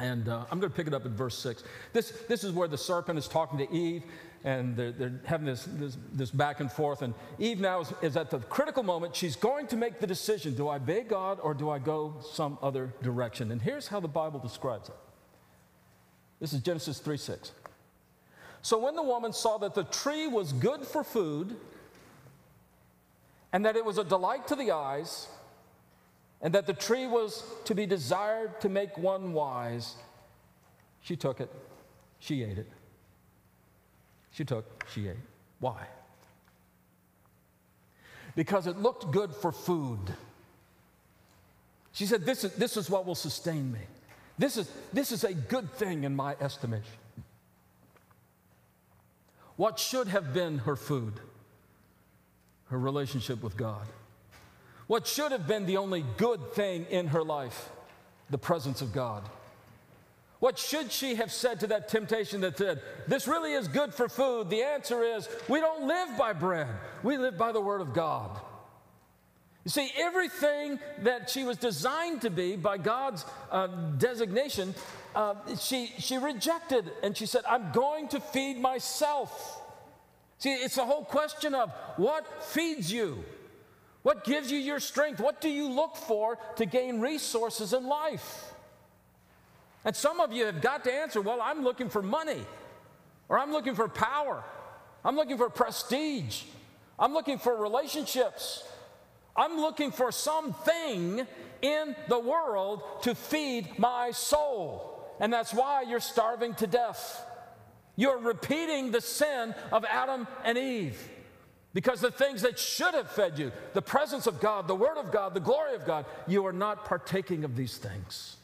And 0.00 0.28
uh, 0.28 0.44
I'm 0.50 0.60
going 0.60 0.70
to 0.70 0.76
pick 0.76 0.86
it 0.86 0.94
up 0.94 1.04
at 1.04 1.12
verse 1.12 1.36
6. 1.38 1.64
This, 1.92 2.10
this 2.28 2.44
is 2.44 2.52
where 2.52 2.68
the 2.68 2.78
serpent 2.78 3.18
is 3.18 3.26
talking 3.26 3.58
to 3.58 3.72
Eve, 3.72 4.02
and 4.44 4.76
they're, 4.76 4.92
they're 4.92 5.20
having 5.24 5.46
this, 5.46 5.64
this, 5.72 5.96
this, 6.12 6.30
back 6.30 6.60
and 6.60 6.70
forth. 6.70 7.02
And 7.02 7.14
Eve 7.38 7.60
now 7.60 7.80
is, 7.80 7.92
is 8.02 8.16
at 8.16 8.30
the 8.30 8.38
critical 8.38 8.82
moment. 8.82 9.16
She's 9.16 9.36
going 9.36 9.66
to 9.68 9.76
make 9.76 9.98
the 10.00 10.06
decision 10.06 10.54
do 10.54 10.68
I 10.68 10.76
obey 10.76 11.02
God 11.02 11.38
or 11.42 11.54
do 11.54 11.70
I 11.70 11.78
go 11.78 12.14
some 12.32 12.58
other 12.62 12.92
direction? 13.02 13.50
And 13.50 13.60
here's 13.60 13.88
how 13.88 14.00
the 14.00 14.08
Bible 14.08 14.38
describes 14.38 14.88
it 14.88 14.94
this 16.40 16.52
is 16.52 16.60
Genesis 16.60 16.98
3 17.00 17.16
6. 17.16 17.52
So 18.62 18.78
when 18.78 18.96
the 18.96 19.02
woman 19.02 19.32
saw 19.32 19.58
that 19.58 19.74
the 19.74 19.84
tree 19.84 20.26
was 20.26 20.52
good 20.52 20.84
for 20.84 21.02
food, 21.02 21.56
and 23.52 23.64
that 23.64 23.76
it 23.76 23.84
was 23.84 23.98
a 23.98 24.04
delight 24.04 24.46
to 24.48 24.56
the 24.56 24.72
eyes, 24.72 25.26
and 26.40 26.54
that 26.54 26.66
the 26.66 26.72
tree 26.72 27.06
was 27.06 27.42
to 27.64 27.74
be 27.74 27.86
desired 27.86 28.60
to 28.60 28.68
make 28.68 28.96
one 28.96 29.32
wise, 29.32 29.96
she 31.00 31.16
took 31.16 31.40
it, 31.40 31.50
she 32.20 32.42
ate 32.42 32.58
it. 32.58 32.68
She 34.32 34.44
took, 34.44 34.84
she 34.92 35.08
ate. 35.08 35.16
Why? 35.58 35.86
Because 38.36 38.68
it 38.68 38.78
looked 38.78 39.10
good 39.10 39.34
for 39.34 39.50
food. 39.50 39.98
She 41.92 42.06
said, 42.06 42.24
This 42.24 42.44
is, 42.44 42.54
this 42.54 42.76
is 42.76 42.88
what 42.88 43.04
will 43.04 43.16
sustain 43.16 43.72
me. 43.72 43.80
This 44.38 44.56
is, 44.56 44.70
this 44.92 45.10
is 45.10 45.24
a 45.24 45.34
good 45.34 45.72
thing 45.72 46.04
in 46.04 46.14
my 46.14 46.36
estimation. 46.40 46.84
What 49.56 49.80
should 49.80 50.06
have 50.06 50.32
been 50.32 50.58
her 50.58 50.76
food? 50.76 51.14
Her 52.70 52.78
relationship 52.78 53.42
with 53.42 53.56
God. 53.56 53.86
What 54.88 55.06
should 55.06 55.32
have 55.32 55.46
been 55.46 55.66
the 55.66 55.76
only 55.76 56.04
good 56.16 56.54
thing 56.54 56.86
in 56.90 57.08
her 57.08 57.22
life? 57.22 57.68
The 58.30 58.38
presence 58.38 58.82
of 58.82 58.92
God. 58.92 59.22
What 60.40 60.58
should 60.58 60.90
she 60.90 61.16
have 61.16 61.32
said 61.32 61.60
to 61.60 61.66
that 61.68 61.88
temptation 61.88 62.40
that 62.40 62.58
said, 62.58 62.80
This 63.06 63.28
really 63.28 63.52
is 63.52 63.68
good 63.68 63.92
for 63.92 64.08
food? 64.08 64.50
The 64.50 64.62
answer 64.62 65.02
is, 65.02 65.28
We 65.48 65.60
don't 65.60 65.86
live 65.86 66.16
by 66.16 66.32
bread, 66.32 66.68
we 67.02 67.18
live 67.18 67.36
by 67.36 67.52
the 67.52 67.60
Word 67.60 67.80
of 67.80 67.92
God. 67.92 68.40
You 69.64 69.70
see, 69.70 69.90
everything 69.98 70.78
that 71.02 71.28
she 71.28 71.44
was 71.44 71.58
designed 71.58 72.22
to 72.22 72.30
be 72.30 72.56
by 72.56 72.78
God's 72.78 73.26
uh, 73.50 73.66
designation, 73.98 74.74
uh, 75.14 75.34
she, 75.60 75.92
she 75.98 76.16
rejected 76.16 76.90
and 77.02 77.14
she 77.14 77.26
said, 77.26 77.42
I'm 77.46 77.72
going 77.72 78.08
to 78.08 78.20
feed 78.20 78.58
myself. 78.58 79.60
See, 80.38 80.52
it's 80.52 80.76
the 80.76 80.86
whole 80.86 81.04
question 81.04 81.54
of 81.54 81.70
what 81.96 82.44
feeds 82.44 82.90
you? 82.90 83.24
What 84.08 84.24
gives 84.24 84.50
you 84.50 84.56
your 84.56 84.80
strength? 84.80 85.20
What 85.20 85.42
do 85.42 85.50
you 85.50 85.68
look 85.68 85.94
for 85.94 86.38
to 86.56 86.64
gain 86.64 86.98
resources 86.98 87.74
in 87.74 87.86
life? 87.86 88.54
And 89.84 89.94
some 89.94 90.18
of 90.18 90.32
you 90.32 90.46
have 90.46 90.62
got 90.62 90.84
to 90.84 90.90
answer 90.90 91.20
well, 91.20 91.42
I'm 91.42 91.62
looking 91.62 91.90
for 91.90 92.00
money, 92.00 92.42
or 93.28 93.38
I'm 93.38 93.52
looking 93.52 93.74
for 93.74 93.86
power, 93.86 94.42
I'm 95.04 95.14
looking 95.14 95.36
for 95.36 95.50
prestige, 95.50 96.44
I'm 96.98 97.12
looking 97.12 97.36
for 97.36 97.54
relationships, 97.54 98.66
I'm 99.36 99.58
looking 99.58 99.90
for 99.90 100.10
something 100.10 101.26
in 101.60 101.96
the 102.08 102.18
world 102.18 102.80
to 103.02 103.14
feed 103.14 103.78
my 103.78 104.12
soul. 104.12 105.04
And 105.20 105.30
that's 105.30 105.52
why 105.52 105.82
you're 105.82 106.00
starving 106.00 106.54
to 106.54 106.66
death. 106.66 107.26
You're 107.94 108.16
repeating 108.16 108.90
the 108.90 109.02
sin 109.02 109.54
of 109.70 109.84
Adam 109.84 110.26
and 110.44 110.56
Eve. 110.56 110.98
Because 111.74 112.00
the 112.00 112.10
things 112.10 112.42
that 112.42 112.58
should 112.58 112.94
have 112.94 113.10
fed 113.10 113.38
you, 113.38 113.52
the 113.74 113.82
presence 113.82 114.26
of 114.26 114.40
God, 114.40 114.66
the 114.66 114.74
Word 114.74 114.96
of 114.96 115.12
God, 115.12 115.34
the 115.34 115.40
glory 115.40 115.74
of 115.74 115.84
God, 115.84 116.06
you 116.26 116.46
are 116.46 116.52
not 116.52 116.84
partaking 116.84 117.44
of 117.44 117.56
these 117.56 117.76
things. 117.76 118.36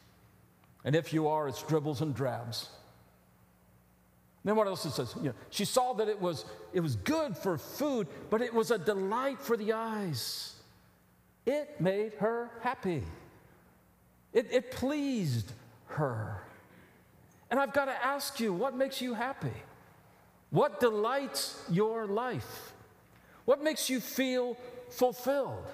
And 0.85 0.95
if 0.95 1.13
you 1.13 1.29
are, 1.29 1.49
it's 1.49 1.63
dribbles 1.63 2.03
and 2.03 2.15
drabs. 2.15 2.69
Then 4.45 4.57
what 4.57 4.67
else 4.67 4.85
it 4.85 4.91
says? 4.91 5.15
You 5.17 5.31
know, 5.31 5.35
she 5.49 5.65
saw 5.65 5.95
that 5.95 6.09
it 6.09 6.21
was, 6.21 6.45
it 6.75 6.81
was 6.81 6.97
good 6.97 7.35
for 7.35 7.57
food, 7.57 8.07
but 8.29 8.43
it 8.43 8.53
was 8.53 8.71
a 8.71 8.77
delight 8.77 9.41
for 9.41 9.57
the 9.57 9.73
eyes. 9.73 10.55
It 11.47 11.81
made 11.81 12.13
her 12.15 12.51
happy. 12.61 13.03
It, 14.35 14.49
it 14.51 14.71
pleased 14.71 15.51
her. 15.87 16.43
And 17.51 17.59
I've 17.59 17.73
got 17.73 17.87
to 17.87 18.05
ask 18.05 18.39
you, 18.39 18.53
what 18.53 18.77
makes 18.77 19.01
you 19.01 19.15
happy? 19.15 19.53
What 20.51 20.79
delights 20.79 21.63
your 21.71 22.07
life? 22.07 22.74
What 23.45 23.63
makes 23.63 23.91
you 23.91 24.01
feel 24.01 24.57
fulfilled? 24.91 25.67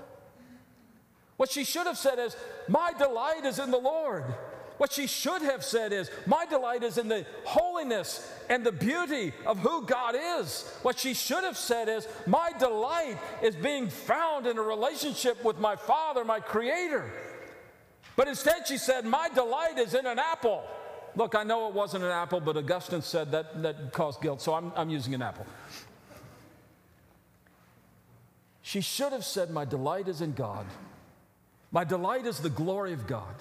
What 1.36 1.50
she 1.50 1.64
should 1.64 1.86
have 1.86 1.98
said 1.98 2.18
is, 2.18 2.36
My 2.68 2.92
delight 2.98 3.44
is 3.44 3.58
in 3.58 3.70
the 3.70 3.78
Lord. 3.78 4.24
What 4.76 4.92
she 4.92 5.06
should 5.06 5.42
have 5.42 5.64
said 5.64 5.92
is, 5.92 6.10
My 6.26 6.46
delight 6.46 6.82
is 6.82 6.98
in 6.98 7.08
the 7.08 7.24
holiness 7.44 8.30
and 8.48 8.64
the 8.64 8.72
beauty 8.72 9.32
of 9.46 9.58
who 9.58 9.84
God 9.86 10.14
is. 10.38 10.70
What 10.82 10.98
she 10.98 11.14
should 11.14 11.44
have 11.44 11.56
said 11.56 11.88
is, 11.88 12.08
My 12.26 12.50
delight 12.58 13.18
is 13.42 13.54
being 13.56 13.88
found 13.88 14.46
in 14.46 14.58
a 14.58 14.62
relationship 14.62 15.44
with 15.44 15.58
my 15.58 15.76
Father, 15.76 16.24
my 16.24 16.40
Creator. 16.40 17.10
But 18.16 18.28
instead, 18.28 18.66
she 18.66 18.76
said, 18.76 19.04
My 19.04 19.28
delight 19.28 19.78
is 19.78 19.94
in 19.94 20.06
an 20.06 20.18
apple. 20.18 20.62
Look, 21.16 21.34
I 21.34 21.42
know 21.42 21.68
it 21.68 21.74
wasn't 21.74 22.04
an 22.04 22.10
apple, 22.10 22.40
but 22.40 22.56
Augustine 22.56 23.02
said 23.02 23.32
that, 23.32 23.62
that 23.62 23.92
caused 23.92 24.20
guilt, 24.20 24.40
so 24.40 24.54
I'm, 24.54 24.72
I'm 24.76 24.90
using 24.90 25.14
an 25.14 25.22
apple. 25.22 25.46
She 28.70 28.82
should 28.82 29.12
have 29.12 29.24
said, 29.24 29.50
My 29.50 29.64
delight 29.64 30.06
is 30.06 30.20
in 30.20 30.32
God. 30.32 30.64
My 31.72 31.82
delight 31.82 32.24
is 32.24 32.38
the 32.38 32.48
glory 32.48 32.92
of 32.92 33.04
God. 33.08 33.34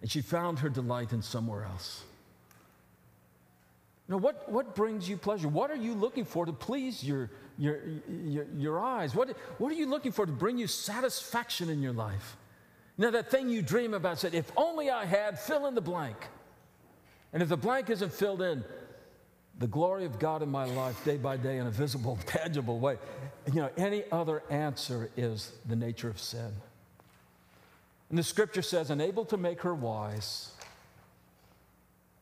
And 0.00 0.10
she 0.10 0.22
found 0.22 0.60
her 0.60 0.70
delight 0.70 1.12
in 1.12 1.20
somewhere 1.20 1.64
else. 1.64 2.02
Now, 4.08 4.16
what, 4.16 4.50
what 4.50 4.74
brings 4.74 5.06
you 5.06 5.18
pleasure? 5.18 5.48
What 5.48 5.70
are 5.70 5.76
you 5.76 5.92
looking 5.92 6.24
for 6.24 6.46
to 6.46 6.52
please 6.54 7.04
your, 7.04 7.28
your, 7.58 7.80
your, 8.08 8.46
your 8.56 8.80
eyes? 8.80 9.14
What, 9.14 9.36
what 9.58 9.70
are 9.70 9.76
you 9.76 9.84
looking 9.84 10.12
for 10.12 10.24
to 10.24 10.32
bring 10.32 10.56
you 10.56 10.66
satisfaction 10.66 11.68
in 11.68 11.82
your 11.82 11.92
life? 11.92 12.38
Now, 12.96 13.10
that 13.10 13.30
thing 13.30 13.50
you 13.50 13.60
dream 13.60 13.92
about 13.92 14.18
said, 14.18 14.32
if 14.32 14.50
only 14.56 14.88
I 14.88 15.04
had, 15.04 15.38
fill 15.38 15.66
in 15.66 15.74
the 15.74 15.82
blank. 15.82 16.16
And 17.34 17.42
if 17.42 17.50
the 17.50 17.58
blank 17.58 17.90
isn't 17.90 18.14
filled 18.14 18.40
in, 18.40 18.64
the 19.58 19.66
glory 19.66 20.04
of 20.04 20.18
God 20.18 20.42
in 20.42 20.48
my 20.48 20.64
life 20.64 21.04
day 21.04 21.16
by 21.16 21.36
day 21.36 21.58
in 21.58 21.66
a 21.66 21.70
visible, 21.70 22.18
tangible 22.26 22.78
way. 22.78 22.98
You 23.46 23.62
know, 23.62 23.70
any 23.76 24.04
other 24.10 24.42
answer 24.50 25.10
is 25.16 25.52
the 25.66 25.76
nature 25.76 26.08
of 26.08 26.18
sin. 26.18 26.52
And 28.08 28.18
the 28.18 28.22
scripture 28.22 28.62
says, 28.62 28.90
unable 28.90 29.24
to 29.26 29.36
make 29.36 29.62
her 29.62 29.74
wise. 29.74 30.52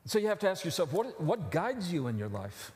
So 0.06 0.18
you 0.18 0.28
have 0.28 0.38
to 0.40 0.48
ask 0.48 0.64
yourself, 0.64 0.92
what, 0.92 1.20
what 1.20 1.50
guides 1.50 1.92
you 1.92 2.06
in 2.06 2.18
your 2.18 2.28
life? 2.28 2.72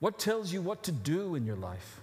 What 0.00 0.18
tells 0.18 0.52
you 0.52 0.60
what 0.60 0.82
to 0.84 0.92
do 0.92 1.34
in 1.34 1.46
your 1.46 1.56
life? 1.56 2.00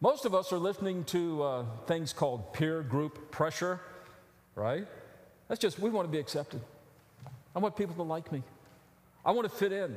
Most 0.00 0.24
of 0.24 0.34
us 0.34 0.52
are 0.52 0.58
listening 0.58 1.04
to 1.04 1.42
uh, 1.42 1.64
things 1.86 2.12
called 2.12 2.52
peer 2.52 2.82
group 2.82 3.30
pressure, 3.32 3.80
right? 4.54 4.86
That's 5.48 5.60
just, 5.60 5.78
we 5.78 5.90
want 5.90 6.06
to 6.06 6.12
be 6.12 6.18
accepted. 6.18 6.60
I 7.54 7.58
want 7.58 7.76
people 7.76 7.96
to 7.96 8.02
like 8.02 8.30
me. 8.30 8.42
I 9.28 9.30
want 9.30 9.46
to 9.46 9.54
fit 9.54 9.72
in. 9.72 9.94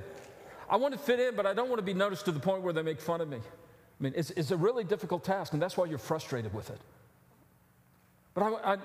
I 0.70 0.76
want 0.76 0.94
to 0.94 1.00
fit 1.00 1.18
in, 1.22 1.38
but 1.38 1.46
I 1.46 1.54
don't 1.54 1.70
want 1.70 1.80
to 1.80 1.86
be 1.86 1.94
noticed 1.94 2.26
to 2.26 2.34
the 2.34 2.40
point 2.42 2.64
where 2.64 2.74
they 2.74 2.82
make 2.82 3.00
fun 3.00 3.22
of 3.22 3.30
me. 3.30 3.38
I 3.38 4.04
mean, 4.04 4.12
it's, 4.14 4.30
it's 4.32 4.52
a 4.52 4.58
really 4.58 4.84
difficult 4.84 5.24
task, 5.24 5.54
and 5.54 5.62
that's 5.62 5.78
why 5.78 5.86
you're 5.86 6.00
frustrated 6.00 6.54
with 6.54 6.70
it. 6.70 6.80
But 8.34 8.44
I, 8.44 8.78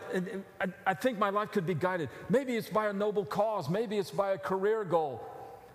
I, 0.60 0.66
I, 0.86 0.94
think 0.94 1.18
my 1.18 1.30
life 1.30 1.50
could 1.50 1.66
be 1.66 1.74
guided. 1.74 2.10
Maybe 2.28 2.54
it's 2.54 2.68
by 2.68 2.86
a 2.86 2.92
noble 2.92 3.24
cause. 3.24 3.68
Maybe 3.68 3.98
it's 3.98 4.12
by 4.12 4.32
a 4.32 4.38
career 4.38 4.84
goal. 4.84 5.20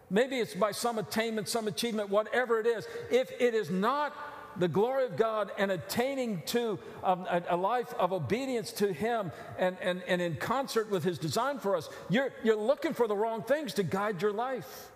Maybe 0.10 0.38
it's 0.38 0.54
by 0.54 0.72
some 0.72 0.98
attainment, 1.00 1.50
some 1.50 1.68
achievement, 1.68 2.10
whatever 2.10 2.58
it 2.58 2.66
is. 2.66 2.88
If 3.10 3.30
it 3.42 3.54
is 3.54 3.70
not 3.70 4.16
the 4.58 4.68
glory 4.68 5.06
of 5.06 5.18
God 5.18 5.52
and 5.58 5.72
attaining 5.72 6.42
to 6.48 6.80
um, 7.04 7.26
a, 7.30 7.42
a, 7.50 7.58
life 7.58 7.94
of 7.98 8.14
obedience 8.14 8.72
to 8.74 8.92
Him 8.92 9.32
and, 9.58 9.78
and, 9.82 10.02
and 10.08 10.22
in 10.22 10.36
concert 10.36 10.90
with 10.90 11.04
His 11.04 11.18
design 11.18 11.60
for 11.60 11.76
us, 11.76 11.90
you're, 12.10 12.34
you're 12.44 12.56
looking 12.56 12.94
for 12.94 13.08
the 13.08 13.16
wrong 13.16 13.44
things 13.44 13.74
to 13.76 13.84
guide 13.84 14.22
your 14.22 14.34
life. 14.34 14.92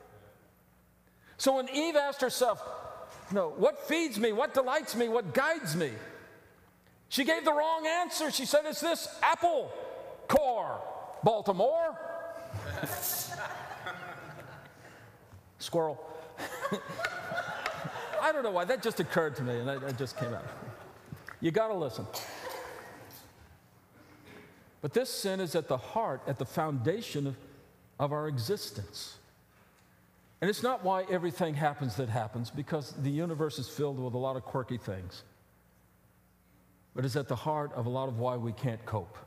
So 1.37 1.55
when 1.55 1.69
Eve 1.69 1.95
asked 1.95 2.21
herself, 2.21 2.61
no, 3.31 3.49
what 3.49 3.87
feeds 3.87 4.19
me, 4.19 4.31
what 4.31 4.53
delights 4.53 4.95
me, 4.95 5.07
what 5.07 5.33
guides 5.33 5.75
me? 5.75 5.91
She 7.09 7.23
gave 7.23 7.45
the 7.45 7.53
wrong 7.53 7.87
answer. 7.87 8.31
She 8.31 8.45
said, 8.45 8.61
It's 8.65 8.81
this 8.81 9.07
apple 9.21 9.71
core, 10.27 10.81
Baltimore. 11.23 11.97
Squirrel. 15.59 15.99
I 18.25 18.31
don't 18.31 18.41
know 18.41 18.49
why. 18.49 18.65
That 18.65 18.81
just 18.81 18.99
occurred 18.99 19.35
to 19.35 19.43
me 19.43 19.59
and 19.59 19.69
it 19.69 19.97
just 19.99 20.17
came 20.17 20.33
out. 20.33 20.47
You 21.41 21.51
got 21.51 21.67
to 21.67 21.75
listen. 21.75 22.07
But 24.81 24.95
this 24.95 25.11
sin 25.11 25.39
is 25.39 25.53
at 25.53 25.67
the 25.67 25.77
heart, 25.77 26.21
at 26.25 26.39
the 26.39 26.45
foundation 26.45 27.27
of, 27.27 27.37
of 27.99 28.11
our 28.11 28.27
existence. 28.27 29.17
And 30.41 30.49
it's 30.49 30.63
not 30.63 30.83
why 30.83 31.03
everything 31.03 31.53
happens 31.53 31.97
that 31.97 32.09
happens, 32.09 32.49
because 32.49 32.95
the 33.03 33.11
universe 33.11 33.59
is 33.59 33.69
filled 33.69 33.99
with 33.99 34.15
a 34.15 34.17
lot 34.17 34.35
of 34.35 34.43
quirky 34.43 34.77
things. 34.77 35.21
But 36.95 37.05
it's 37.05 37.15
at 37.15 37.27
the 37.27 37.35
heart 37.35 37.73
of 37.73 37.85
a 37.85 37.89
lot 37.89 38.09
of 38.09 38.17
why 38.17 38.37
we 38.37 38.53
can't 38.53 38.83
cope, 38.87 39.17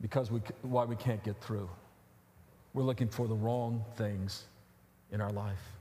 because 0.00 0.30
we, 0.30 0.40
why 0.62 0.84
we 0.84 0.94
can't 0.94 1.22
get 1.24 1.40
through. 1.40 1.68
We're 2.74 2.84
looking 2.84 3.08
for 3.08 3.26
the 3.26 3.34
wrong 3.34 3.84
things 3.96 4.44
in 5.10 5.20
our 5.20 5.32
life. 5.32 5.75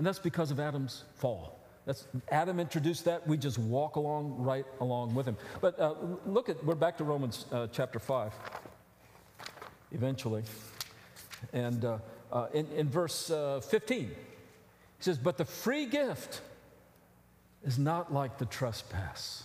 And 0.00 0.06
that's 0.06 0.18
because 0.18 0.50
of 0.50 0.58
Adam's 0.58 1.04
fall. 1.16 1.60
That's, 1.84 2.08
Adam 2.32 2.58
introduced 2.58 3.04
that. 3.04 3.28
We 3.28 3.36
just 3.36 3.58
walk 3.58 3.96
along 3.96 4.34
right 4.38 4.64
along 4.80 5.14
with 5.14 5.26
him. 5.26 5.36
But 5.60 5.78
uh, 5.78 5.92
look 6.24 6.48
at, 6.48 6.64
we're 6.64 6.74
back 6.74 6.96
to 6.96 7.04
Romans 7.04 7.44
uh, 7.52 7.66
chapter 7.70 7.98
5, 7.98 8.32
eventually. 9.92 10.42
And 11.52 11.84
uh, 11.84 11.98
uh 12.32 12.46
in, 12.54 12.66
in 12.68 12.88
verse 12.88 13.30
uh, 13.30 13.60
15, 13.60 14.06
he 14.06 14.14
says, 15.00 15.18
But 15.18 15.36
the 15.36 15.44
free 15.44 15.84
gift 15.84 16.40
is 17.62 17.78
not 17.78 18.10
like 18.10 18.38
the 18.38 18.46
trespass. 18.46 19.44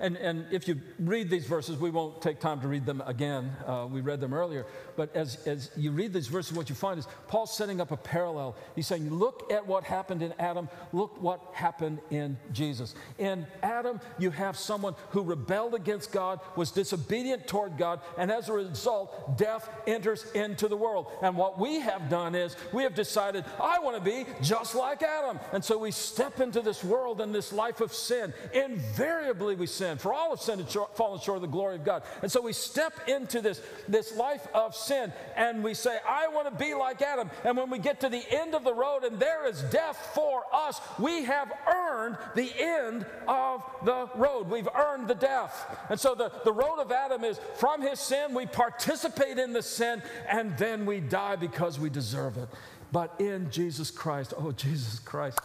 And, 0.00 0.16
and 0.16 0.46
if 0.50 0.68
you 0.68 0.80
read 0.98 1.30
these 1.30 1.46
verses, 1.46 1.76
we 1.78 1.90
won't 1.90 2.20
take 2.20 2.40
time 2.40 2.60
to 2.60 2.68
read 2.68 2.86
them 2.86 3.02
again. 3.06 3.52
Uh, 3.66 3.86
we 3.90 4.00
read 4.00 4.20
them 4.20 4.34
earlier. 4.34 4.66
But 4.96 5.14
as, 5.16 5.36
as 5.46 5.70
you 5.76 5.92
read 5.92 6.12
these 6.12 6.26
verses, 6.26 6.56
what 6.56 6.68
you 6.68 6.74
find 6.74 6.98
is 6.98 7.06
Paul's 7.28 7.56
setting 7.56 7.80
up 7.80 7.90
a 7.90 7.96
parallel. 7.96 8.56
He's 8.74 8.86
saying, 8.86 9.10
Look 9.10 9.50
at 9.52 9.66
what 9.66 9.84
happened 9.84 10.22
in 10.22 10.34
Adam, 10.38 10.68
look 10.92 11.20
what 11.20 11.40
happened 11.52 12.00
in 12.10 12.36
Jesus. 12.52 12.94
In 13.18 13.46
Adam, 13.62 14.00
you 14.18 14.30
have 14.30 14.56
someone 14.56 14.94
who 15.10 15.22
rebelled 15.22 15.74
against 15.74 16.12
God, 16.12 16.40
was 16.56 16.70
disobedient 16.70 17.46
toward 17.46 17.78
God, 17.78 18.00
and 18.18 18.30
as 18.30 18.48
a 18.48 18.52
result, 18.52 19.38
death 19.38 19.68
enters 19.86 20.30
into 20.32 20.68
the 20.68 20.76
world. 20.76 21.06
And 21.22 21.36
what 21.36 21.58
we 21.58 21.80
have 21.80 22.08
done 22.08 22.34
is 22.34 22.56
we 22.72 22.82
have 22.82 22.94
decided, 22.94 23.44
I 23.60 23.78
want 23.78 23.96
to 23.96 24.02
be 24.02 24.26
just 24.42 24.74
like 24.74 25.02
Adam. 25.02 25.38
And 25.52 25.64
so 25.64 25.78
we 25.78 25.90
step 25.90 26.40
into 26.40 26.60
this 26.60 26.84
world 26.84 27.20
and 27.20 27.34
this 27.34 27.52
life 27.52 27.80
of 27.80 27.92
sin. 27.92 28.32
Invariably, 28.52 29.56
we 29.62 29.66
sin. 29.68 29.96
For 29.96 30.12
all 30.12 30.30
have 30.30 30.40
sinned 30.40 30.60
and 30.60 30.68
fallen 30.68 31.20
short 31.20 31.36
of 31.36 31.42
the 31.42 31.46
glory 31.46 31.76
of 31.76 31.84
God. 31.84 32.02
And 32.20 32.30
so 32.32 32.42
we 32.42 32.52
step 32.52 33.08
into 33.08 33.40
this, 33.40 33.62
this 33.88 34.16
life 34.16 34.44
of 34.52 34.74
sin 34.74 35.12
and 35.36 35.62
we 35.62 35.72
say, 35.72 35.98
I 36.04 36.26
want 36.26 36.48
to 36.48 36.64
be 36.64 36.74
like 36.74 37.00
Adam. 37.00 37.30
And 37.44 37.56
when 37.56 37.70
we 37.70 37.78
get 37.78 38.00
to 38.00 38.08
the 38.08 38.24
end 38.28 38.56
of 38.56 38.64
the 38.64 38.74
road 38.74 39.04
and 39.04 39.20
there 39.20 39.46
is 39.46 39.62
death 39.70 40.10
for 40.16 40.42
us, 40.52 40.80
we 40.98 41.22
have 41.26 41.52
earned 41.72 42.18
the 42.34 42.50
end 42.58 43.06
of 43.28 43.62
the 43.84 44.10
road. 44.16 44.50
We've 44.50 44.68
earned 44.74 45.06
the 45.06 45.14
death. 45.14 45.64
And 45.88 46.00
so 46.00 46.16
the, 46.16 46.32
the 46.42 46.52
road 46.52 46.80
of 46.80 46.90
Adam 46.90 47.22
is 47.22 47.38
from 47.54 47.82
his 47.82 48.00
sin, 48.00 48.34
we 48.34 48.46
participate 48.46 49.38
in 49.38 49.52
the 49.52 49.62
sin, 49.62 50.02
and 50.28 50.58
then 50.58 50.84
we 50.86 50.98
die 50.98 51.36
because 51.36 51.78
we 51.78 51.88
deserve 51.88 52.36
it. 52.36 52.48
But 52.90 53.14
in 53.20 53.48
Jesus 53.52 53.92
Christ, 53.92 54.34
oh, 54.36 54.50
Jesus 54.50 54.98
Christ. 54.98 55.38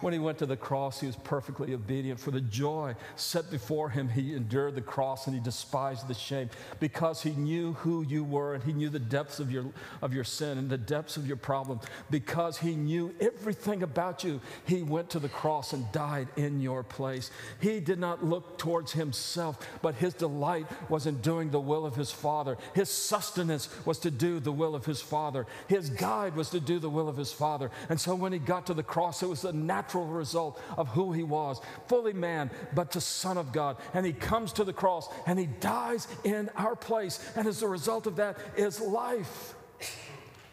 When 0.00 0.12
he 0.12 0.18
went 0.18 0.38
to 0.38 0.46
the 0.46 0.56
cross, 0.56 1.00
he 1.00 1.06
was 1.06 1.16
perfectly 1.16 1.74
obedient. 1.74 2.20
For 2.20 2.30
the 2.30 2.40
joy 2.40 2.94
set 3.16 3.50
before 3.50 3.90
him, 3.90 4.08
he 4.08 4.34
endured 4.34 4.76
the 4.76 4.80
cross 4.80 5.26
and 5.26 5.34
he 5.34 5.42
despised 5.42 6.06
the 6.06 6.14
shame 6.14 6.50
because 6.78 7.22
he 7.22 7.30
knew 7.30 7.72
who 7.74 8.02
you 8.02 8.22
were 8.22 8.54
and 8.54 8.62
he 8.62 8.72
knew 8.72 8.90
the 8.90 9.00
depths 9.00 9.40
of 9.40 9.50
your, 9.50 9.66
of 10.00 10.14
your 10.14 10.22
sin 10.24 10.56
and 10.56 10.70
the 10.70 10.78
depths 10.78 11.16
of 11.16 11.26
your 11.26 11.36
problem. 11.36 11.80
Because 12.10 12.58
he 12.58 12.76
knew 12.76 13.12
everything 13.20 13.82
about 13.82 14.22
you, 14.22 14.40
he 14.64 14.82
went 14.82 15.10
to 15.10 15.18
the 15.18 15.28
cross 15.28 15.72
and 15.72 15.90
died 15.90 16.28
in 16.36 16.60
your 16.60 16.84
place. 16.84 17.30
He 17.60 17.80
did 17.80 17.98
not 17.98 18.24
look 18.24 18.56
towards 18.56 18.92
himself, 18.92 19.58
but 19.82 19.96
his 19.96 20.14
delight 20.14 20.66
was 20.88 21.06
in 21.06 21.20
doing 21.22 21.50
the 21.50 21.60
will 21.60 21.84
of 21.84 21.96
his 21.96 22.12
Father. 22.12 22.56
His 22.72 22.88
sustenance 22.88 23.68
was 23.84 23.98
to 24.00 24.10
do 24.12 24.38
the 24.38 24.52
will 24.52 24.76
of 24.76 24.86
his 24.86 25.00
Father. 25.00 25.46
His 25.66 25.90
guide 25.90 26.36
was 26.36 26.50
to 26.50 26.60
do 26.60 26.78
the 26.78 26.90
will 26.90 27.08
of 27.08 27.16
his 27.16 27.32
Father. 27.32 27.70
And 27.88 28.00
so 28.00 28.14
when 28.14 28.32
he 28.32 28.38
got 28.38 28.66
to 28.66 28.74
the 28.74 28.82
cross, 28.84 29.22
it 29.22 29.28
was 29.28 29.44
a 29.44 29.52
natural 29.52 29.87
natural 29.88 30.06
result 30.06 30.60
of 30.76 30.86
who 30.88 31.14
he 31.14 31.22
was 31.22 31.62
fully 31.86 32.12
man, 32.12 32.50
but 32.74 32.90
the 32.90 33.00
Son 33.00 33.38
of 33.38 33.52
God. 33.52 33.78
And 33.94 34.04
he 34.04 34.12
comes 34.12 34.52
to 34.54 34.64
the 34.64 34.72
cross 34.72 35.08
and 35.26 35.38
he 35.38 35.46
dies 35.46 36.06
in 36.24 36.50
our 36.56 36.76
place. 36.76 37.24
And 37.36 37.48
as 37.48 37.62
a 37.62 37.68
result 37.68 38.06
of 38.06 38.16
that 38.16 38.36
is 38.54 38.82
life. 38.82 39.54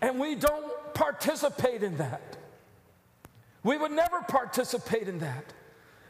And 0.01 0.21
we 0.21 0.35
don't 0.35 0.71
participate 0.93 1.83
in 1.83 1.97
that. 1.97 2.37
We 3.63 3.77
would 3.77 3.91
never 3.91 4.21
participate 4.21 5.09
in 5.09 5.19
that 5.19 5.53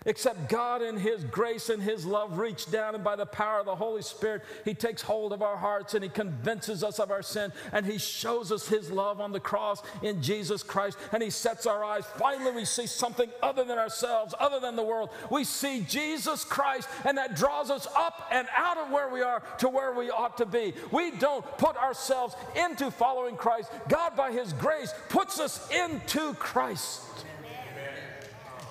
except 0.06 0.50
God 0.50 0.82
in 0.82 0.98
His 0.98 1.24
grace 1.24 1.70
and 1.70 1.82
His 1.82 2.06
love 2.06 2.38
reach 2.38 2.70
down 2.72 2.96
and 2.96 3.04
by 3.04 3.15
the 3.15 3.26
power 3.26 3.60
of 3.60 3.65
the 3.65 3.76
Holy 3.76 4.02
Spirit, 4.02 4.44
He 4.63 4.74
takes 4.74 5.02
hold 5.02 5.34
of 5.34 5.41
our 5.41 5.58
hearts 5.58 5.94
and 5.94 6.04
He 6.04 6.10
convinces 6.10 6.84
us 6.84 7.00
of 7.00 7.12
our 7.12 7.22
sin 7.22 7.52
and 7.72 7.86
He 7.86 7.98
shows 7.98 8.52
us 8.52 8.68
His 8.68 8.91
love 8.91 9.20
on 9.20 9.32
the 9.32 9.39
cross 9.39 9.82
in 10.02 10.22
Jesus 10.22 10.63
Christ 10.63 10.98
and 11.12 11.22
He 11.22 11.30
sets 11.30 11.65
our 11.65 11.84
eyes. 11.84 12.06
Finally, 12.18 12.52
we 12.52 12.65
see 12.65 12.88
something 12.88 13.30
other 13.41 13.63
than 13.63 13.78
ourselves, 13.78 14.34
other 14.39 14.60
than 14.60 14.76
the 14.76 14.84
world. 14.84 15.10
We 15.30 15.44
see 15.44 15.82
Jesus 15.82 16.44
Christ 16.44 16.88
and 17.04 17.18
that 17.18 17.36
draws 17.36 17.70
us 17.70 17.88
up 17.96 18.28
and 18.32 18.48
out 18.56 18.78
of 18.78 18.91
where 18.91 19.10
we 19.10 19.22
are 19.22 19.41
to 19.60 19.70
where 19.70 19.94
we 19.94 20.10
ought 20.10 20.38
to 20.38 20.46
be. 20.46 20.74
We 20.91 21.12
don't 21.12 21.46
put 21.58 21.78
ourselves 21.78 22.36
into 22.56 22.91
following 22.91 23.36
Christ. 23.36 23.72
God, 23.89 24.15
by 24.15 24.32
His 24.32 24.54
grace, 24.54 24.94
puts 25.10 25.39
us 25.39 25.70
into 25.72 26.34
Christ. 26.36 27.02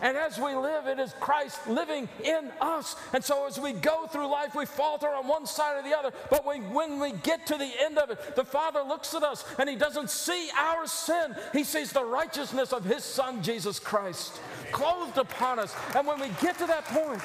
And 0.02 0.16
as 0.16 0.38
we 0.38 0.54
live, 0.54 0.86
it 0.86 0.98
is 0.98 1.14
Christ 1.20 1.66
living 1.66 2.08
in 2.22 2.50
us. 2.60 2.96
And 3.12 3.24
so 3.24 3.46
as 3.46 3.58
we 3.58 3.72
go 3.72 4.06
through 4.06 4.26
life, 4.26 4.54
we 4.54 4.66
falter 4.66 5.08
on 5.08 5.26
one 5.26 5.46
side 5.46 5.78
or 5.78 5.82
the 5.82 5.96
other. 5.96 6.12
But 6.30 6.46
we, 6.46 6.56
when 6.60 7.00
we 7.00 7.12
get 7.12 7.46
to 7.46 7.56
the 7.56 7.70
end 7.80 7.98
of 7.98 8.10
it, 8.10 8.36
the 8.36 8.44
Father 8.44 8.82
looks 8.82 9.14
at 9.14 9.22
us 9.22 9.44
and 9.58 9.68
He 9.68 9.76
doesn't 9.76 10.10
see 10.10 10.50
our 10.58 10.86
sin, 10.86 11.34
He 11.52 11.64
sees 11.64 11.92
the 11.92 12.04
righteousness 12.04 12.72
of 12.72 12.84
His 12.84 13.04
Son, 13.04 13.42
Jesus 13.42 13.78
Christ, 13.78 14.40
clothed 14.72 15.18
upon 15.18 15.58
us. 15.58 15.74
And 15.94 16.06
when 16.06 16.20
we 16.20 16.28
get 16.40 16.58
to 16.58 16.66
that 16.66 16.84
point, 16.86 17.22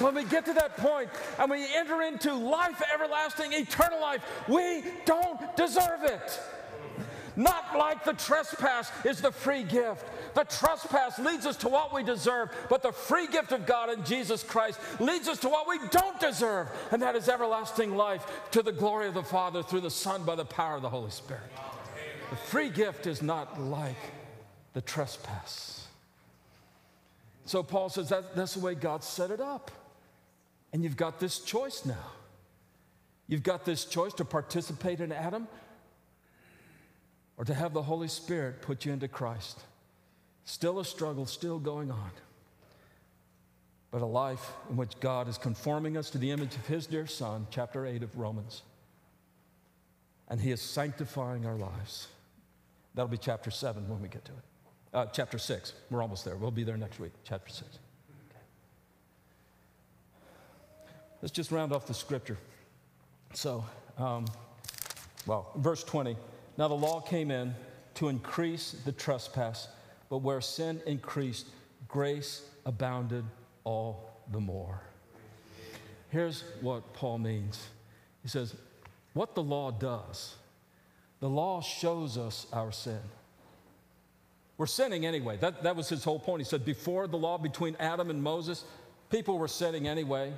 when 0.00 0.14
we 0.14 0.24
get 0.24 0.44
to 0.44 0.52
that 0.54 0.76
point 0.76 1.08
and 1.38 1.50
we 1.50 1.66
enter 1.74 2.02
into 2.02 2.32
life 2.32 2.80
everlasting, 2.94 3.52
eternal 3.52 4.00
life, 4.00 4.22
we 4.48 4.84
don't 5.04 5.56
deserve 5.56 6.04
it. 6.04 6.40
Not 7.38 7.78
like 7.78 8.04
the 8.04 8.14
trespass 8.14 8.90
is 9.04 9.20
the 9.20 9.30
free 9.30 9.62
gift. 9.62 10.04
The 10.34 10.42
trespass 10.42 11.20
leads 11.20 11.46
us 11.46 11.56
to 11.58 11.68
what 11.68 11.94
we 11.94 12.02
deserve, 12.02 12.50
but 12.68 12.82
the 12.82 12.90
free 12.90 13.28
gift 13.28 13.52
of 13.52 13.64
God 13.64 13.90
in 13.90 14.04
Jesus 14.04 14.42
Christ 14.42 14.80
leads 14.98 15.28
us 15.28 15.38
to 15.38 15.48
what 15.48 15.68
we 15.68 15.78
don't 15.92 16.18
deserve, 16.18 16.68
and 16.90 17.00
that 17.00 17.14
is 17.14 17.28
everlasting 17.28 17.94
life 17.94 18.26
to 18.50 18.60
the 18.60 18.72
glory 18.72 19.06
of 19.06 19.14
the 19.14 19.22
Father 19.22 19.62
through 19.62 19.82
the 19.82 19.90
Son 19.90 20.24
by 20.24 20.34
the 20.34 20.44
power 20.44 20.74
of 20.74 20.82
the 20.82 20.88
Holy 20.88 21.12
Spirit. 21.12 21.44
The 22.30 22.36
free 22.36 22.70
gift 22.70 23.06
is 23.06 23.22
not 23.22 23.60
like 23.60 23.94
the 24.72 24.80
trespass. 24.80 25.86
So 27.44 27.62
Paul 27.62 27.88
says 27.88 28.08
that, 28.08 28.34
that's 28.34 28.54
the 28.54 28.60
way 28.60 28.74
God 28.74 29.04
set 29.04 29.30
it 29.30 29.40
up. 29.40 29.70
And 30.72 30.82
you've 30.82 30.96
got 30.96 31.20
this 31.20 31.38
choice 31.38 31.86
now. 31.86 32.14
You've 33.28 33.44
got 33.44 33.64
this 33.64 33.84
choice 33.84 34.12
to 34.14 34.24
participate 34.24 35.00
in 35.00 35.12
Adam 35.12 35.46
or 37.38 37.44
to 37.44 37.54
have 37.54 37.72
the 37.72 37.82
Holy 37.82 38.08
Spirit 38.08 38.60
put 38.60 38.84
you 38.84 38.92
into 38.92 39.06
Christ. 39.06 39.60
Still 40.44 40.80
a 40.80 40.84
struggle, 40.84 41.24
still 41.24 41.58
going 41.60 41.90
on. 41.90 42.10
But 43.90 44.02
a 44.02 44.06
life 44.06 44.52
in 44.68 44.76
which 44.76 44.98
God 45.00 45.28
is 45.28 45.38
conforming 45.38 45.96
us 45.96 46.10
to 46.10 46.18
the 46.18 46.32
image 46.32 46.56
of 46.56 46.66
His 46.66 46.86
dear 46.86 47.06
Son, 47.06 47.46
chapter 47.50 47.86
8 47.86 48.02
of 48.02 48.18
Romans. 48.18 48.62
And 50.28 50.40
He 50.40 50.50
is 50.50 50.60
sanctifying 50.60 51.46
our 51.46 51.56
lives. 51.56 52.08
That'll 52.94 53.08
be 53.08 53.16
chapter 53.16 53.50
7 53.50 53.88
when 53.88 54.02
we 54.02 54.08
get 54.08 54.24
to 54.24 54.32
it. 54.32 54.38
Uh, 54.92 55.06
chapter 55.06 55.38
6. 55.38 55.74
We're 55.90 56.02
almost 56.02 56.24
there. 56.24 56.36
We'll 56.36 56.50
be 56.50 56.64
there 56.64 56.76
next 56.76 56.98
week. 56.98 57.12
Chapter 57.22 57.50
6. 57.50 57.62
Okay. 57.62 58.40
Let's 61.22 61.32
just 61.32 61.52
round 61.52 61.72
off 61.72 61.86
the 61.86 61.94
scripture. 61.94 62.36
So, 63.32 63.64
um, 63.96 64.24
well, 65.26 65.52
verse 65.56 65.84
20. 65.84 66.16
Now 66.58 66.66
the 66.66 66.74
law 66.74 67.00
came 67.00 67.30
in 67.30 67.54
to 67.94 68.08
increase 68.08 68.72
the 68.84 68.92
trespass, 68.92 69.68
but 70.10 70.18
where 70.18 70.40
sin 70.40 70.82
increased, 70.86 71.46
grace 71.86 72.42
abounded 72.66 73.24
all 73.62 74.10
the 74.32 74.40
more. 74.40 74.82
Here's 76.10 76.42
what 76.60 76.92
Paul 76.94 77.18
means 77.18 77.68
He 78.22 78.28
says, 78.28 78.54
What 79.14 79.34
the 79.36 79.42
law 79.42 79.70
does, 79.70 80.34
the 81.20 81.28
law 81.28 81.60
shows 81.60 82.18
us 82.18 82.46
our 82.52 82.72
sin. 82.72 83.00
We're 84.56 84.66
sinning 84.66 85.06
anyway. 85.06 85.36
That, 85.36 85.62
that 85.62 85.76
was 85.76 85.88
his 85.88 86.02
whole 86.02 86.18
point. 86.18 86.42
He 86.42 86.48
said, 86.48 86.64
Before 86.64 87.06
the 87.06 87.16
law 87.16 87.38
between 87.38 87.76
Adam 87.78 88.10
and 88.10 88.20
Moses, 88.20 88.64
people 89.08 89.38
were 89.38 89.46
sinning 89.46 89.86
anyway. 89.86 90.32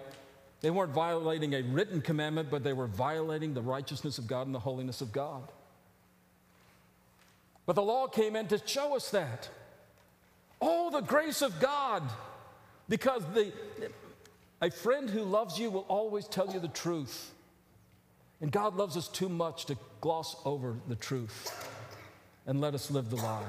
They 0.60 0.70
weren't 0.70 0.92
violating 0.92 1.54
a 1.54 1.62
written 1.62 2.02
commandment, 2.02 2.50
but 2.50 2.62
they 2.62 2.74
were 2.74 2.86
violating 2.86 3.54
the 3.54 3.62
righteousness 3.62 4.18
of 4.18 4.26
God 4.26 4.44
and 4.44 4.54
the 4.54 4.60
holiness 4.60 5.00
of 5.00 5.10
God. 5.10 5.48
But 7.70 7.76
the 7.76 7.82
law 7.82 8.08
came 8.08 8.34
in 8.34 8.48
to 8.48 8.60
show 8.66 8.96
us 8.96 9.10
that. 9.10 9.48
Oh, 10.60 10.90
the 10.90 11.02
grace 11.02 11.40
of 11.40 11.60
God. 11.60 12.02
Because 12.88 13.22
the, 13.32 13.52
a 14.60 14.72
friend 14.72 15.08
who 15.08 15.22
loves 15.22 15.56
you 15.56 15.70
will 15.70 15.86
always 15.86 16.26
tell 16.26 16.52
you 16.52 16.58
the 16.58 16.66
truth. 16.66 17.30
And 18.40 18.50
God 18.50 18.74
loves 18.74 18.96
us 18.96 19.06
too 19.06 19.28
much 19.28 19.66
to 19.66 19.76
gloss 20.00 20.34
over 20.44 20.80
the 20.88 20.96
truth 20.96 21.70
and 22.44 22.60
let 22.60 22.74
us 22.74 22.90
live 22.90 23.08
the 23.08 23.14
lie. 23.14 23.46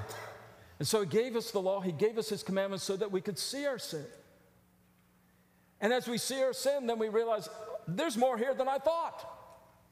And 0.77 0.87
so 0.87 0.99
He 0.99 1.07
gave 1.07 1.35
us 1.35 1.49
the 1.49 1.59
law, 1.59 1.81
He 1.81 1.91
gave 1.91 2.19
us 2.19 2.29
His 2.29 2.43
commandments 2.43 2.83
so 2.83 2.95
that 2.97 3.11
we 3.11 3.21
could 3.21 3.39
see 3.39 3.65
our 3.65 3.79
sin. 3.79 4.05
And 5.81 5.91
as 5.91 6.07
we 6.07 6.19
see 6.19 6.43
our 6.43 6.53
sin, 6.53 6.85
then 6.85 6.99
we 6.99 7.09
realize 7.09 7.49
there's 7.87 8.17
more 8.17 8.37
here 8.37 8.53
than 8.53 8.67
I 8.67 8.77
thought. 8.77 9.27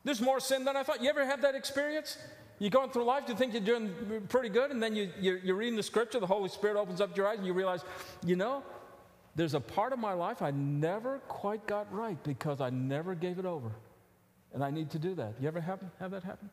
There's 0.04 0.22
more 0.22 0.40
sin 0.40 0.66
than 0.66 0.78
I 0.78 0.84
thought. 0.84 1.02
You 1.02 1.10
ever 1.10 1.26
have 1.26 1.42
that 1.42 1.56
experience? 1.56 2.16
You're 2.60 2.70
going 2.70 2.90
through 2.92 3.06
life, 3.06 3.24
you 3.28 3.36
think 3.36 3.54
you're 3.54 3.62
doing 3.62 3.94
pretty 4.28 4.50
good, 4.50 4.70
and 4.72 4.84
then 4.84 4.96
you, 4.96 5.10
you're, 5.20 5.38
you're 5.38 5.56
reading 5.56 5.78
the 5.78 5.84
scripture, 5.84 6.20
the 6.20 6.28
Holy 6.28 6.50
Spirit 6.50 6.78
opens 6.78 7.00
up 7.00 7.16
your 7.16 7.28
eyes, 7.28 7.38
and 7.38 7.48
you 7.48 7.54
realize, 7.54 7.84
you 8.26 8.36
know, 8.36 8.64
there's 9.36 9.54
a 9.54 9.60
part 9.62 9.94
of 9.94 10.00
my 10.00 10.14
life 10.14 10.42
I 10.42 10.52
never 10.52 11.20
quite 11.30 11.66
got 11.66 11.92
right 11.94 12.22
because 12.24 12.60
I 12.60 12.70
never 12.70 13.16
gave 13.16 13.40
it 13.40 13.46
over. 13.46 13.72
And 14.54 14.64
I 14.64 14.72
need 14.72 14.90
to 14.92 15.00
do 15.00 15.16
that. 15.16 15.36
You 15.40 15.48
ever 15.48 15.62
have, 15.62 15.80
have 16.00 16.12
that 16.12 16.24
happen? 16.24 16.50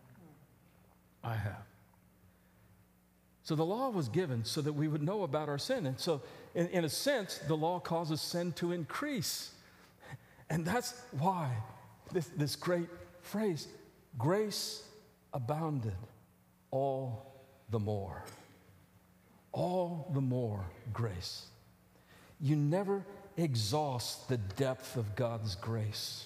I 1.25 1.35
have. 1.35 1.65
So 3.43 3.55
the 3.55 3.65
law 3.65 3.91
was 3.91 4.09
given 4.09 4.45
so 4.45 4.61
that 4.61 4.73
we 4.73 4.87
would 4.87 5.03
know 5.03 5.23
about 5.23 5.49
our 5.49 5.59
sin. 5.59 5.87
And 5.87 5.99
so, 5.99 6.21
in, 6.55 6.69
in 6.69 6.85
a 6.85 6.89
sense, 6.89 7.39
the 7.47 7.57
law 7.57 7.81
causes 7.81 8.21
sin 8.21 8.53
to 8.55 8.73
increase. 8.73 9.53
And 10.51 10.65
that's 10.65 11.01
why 11.13 11.51
this, 12.13 12.27
this 12.37 12.57
great 12.57 12.89
phrase 13.23 13.69
grace 14.19 14.83
abounded 15.37 15.95
all 16.71 17.35
the 17.71 17.79
more. 17.79 18.25
All 19.53 20.11
the 20.15 20.21
more 20.21 20.65
grace. 20.95 21.47
You 22.41 22.57
never 22.57 23.05
exhaust 23.37 24.31
the 24.31 24.39
depth 24.39 24.97
of 24.97 25.15
God's 25.15 25.55
grace. 25.55 26.25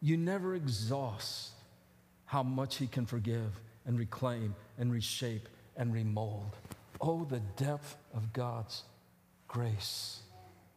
You 0.00 0.16
never 0.16 0.56
exhaust 0.56 1.50
how 2.26 2.42
much 2.42 2.76
He 2.76 2.88
can 2.88 3.06
forgive 3.06 3.60
and 3.86 3.96
reclaim 3.96 4.56
and 4.78 4.92
reshape 4.92 5.48
and 5.76 5.94
remold. 5.94 6.56
Oh, 7.00 7.24
the 7.24 7.40
depth 7.56 7.96
of 8.14 8.32
God's 8.32 8.82
grace 9.46 10.22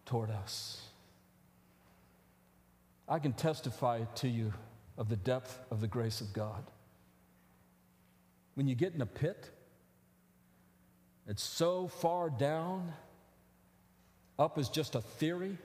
toward 0.06 0.30
us. 0.30 0.82
I 3.10 3.18
can 3.18 3.34
testify 3.34 4.04
to 4.16 4.28
you 4.28 4.54
of 4.96 5.10
the 5.10 5.16
depth 5.16 5.60
of 5.72 5.82
the 5.82 5.88
grace 5.88 6.22
of 6.22 6.34
God. 6.34 6.64
When 8.56 8.68
you 8.68 8.76
get 8.76 8.94
in 8.94 9.02
a 9.02 9.06
pit, 9.06 9.50
it's 11.28 11.44
so 11.44 11.88
far 11.88 12.30
down, 12.30 12.92
up 14.38 14.58
is 14.58 14.70
just 14.70 14.96
a 14.96 15.02
theory, 15.02 15.58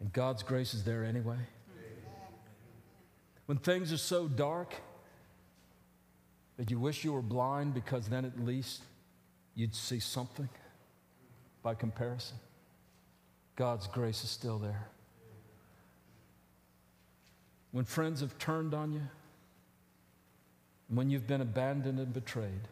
and 0.00 0.12
God's 0.12 0.42
grace 0.42 0.74
is 0.74 0.84
there 0.84 1.04
anyway. 1.04 1.38
When 3.46 3.58
things 3.58 3.92
are 3.92 3.98
so 3.98 4.26
dark, 4.26 4.74
that 6.56 6.70
you 6.70 6.78
wish 6.78 7.04
you 7.04 7.12
were 7.12 7.22
blind 7.22 7.74
because 7.74 8.08
then 8.08 8.24
at 8.24 8.38
least 8.38 8.82
you'd 9.54 9.74
see 9.74 9.98
something 9.98 10.48
by 11.62 11.74
comparison. 11.74 12.36
God's 13.56 13.86
grace 13.86 14.22
is 14.24 14.30
still 14.30 14.58
there. 14.58 14.88
When 17.72 17.84
friends 17.84 18.20
have 18.20 18.38
turned 18.38 18.72
on 18.72 18.92
you, 18.92 19.02
when 20.88 21.10
you've 21.10 21.26
been 21.26 21.40
abandoned 21.40 21.98
and 21.98 22.12
betrayed, 22.12 22.68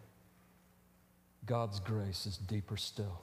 God's 1.46 1.80
grace 1.80 2.26
is 2.26 2.36
deeper 2.36 2.76
still, 2.76 3.20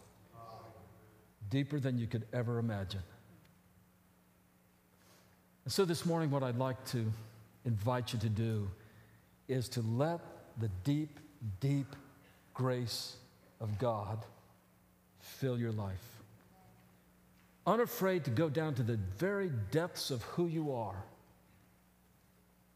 deeper 1.49 1.79
than 1.79 1.97
you 1.97 2.07
could 2.07 2.25
ever 2.33 2.59
imagine. 2.59 3.03
And 5.63 5.71
so 5.71 5.85
this 5.85 6.05
morning, 6.05 6.31
what 6.31 6.43
I'd 6.43 6.57
like 6.57 6.83
to 6.87 7.05
invite 7.65 8.13
you 8.13 8.19
to 8.19 8.29
do 8.29 8.69
is 9.47 9.69
to 9.69 9.81
let 9.81 10.19
the 10.59 10.69
deep, 10.83 11.19
deep 11.59 11.95
grace 12.53 13.15
of 13.61 13.77
God 13.77 14.25
fill 15.19 15.57
your 15.57 15.71
life. 15.71 16.17
Unafraid 17.67 18.23
to 18.25 18.31
go 18.31 18.49
down 18.49 18.73
to 18.75 18.83
the 18.83 18.97
very 19.17 19.51
depths 19.71 20.11
of 20.11 20.23
who 20.23 20.47
you 20.47 20.73
are 20.73 21.03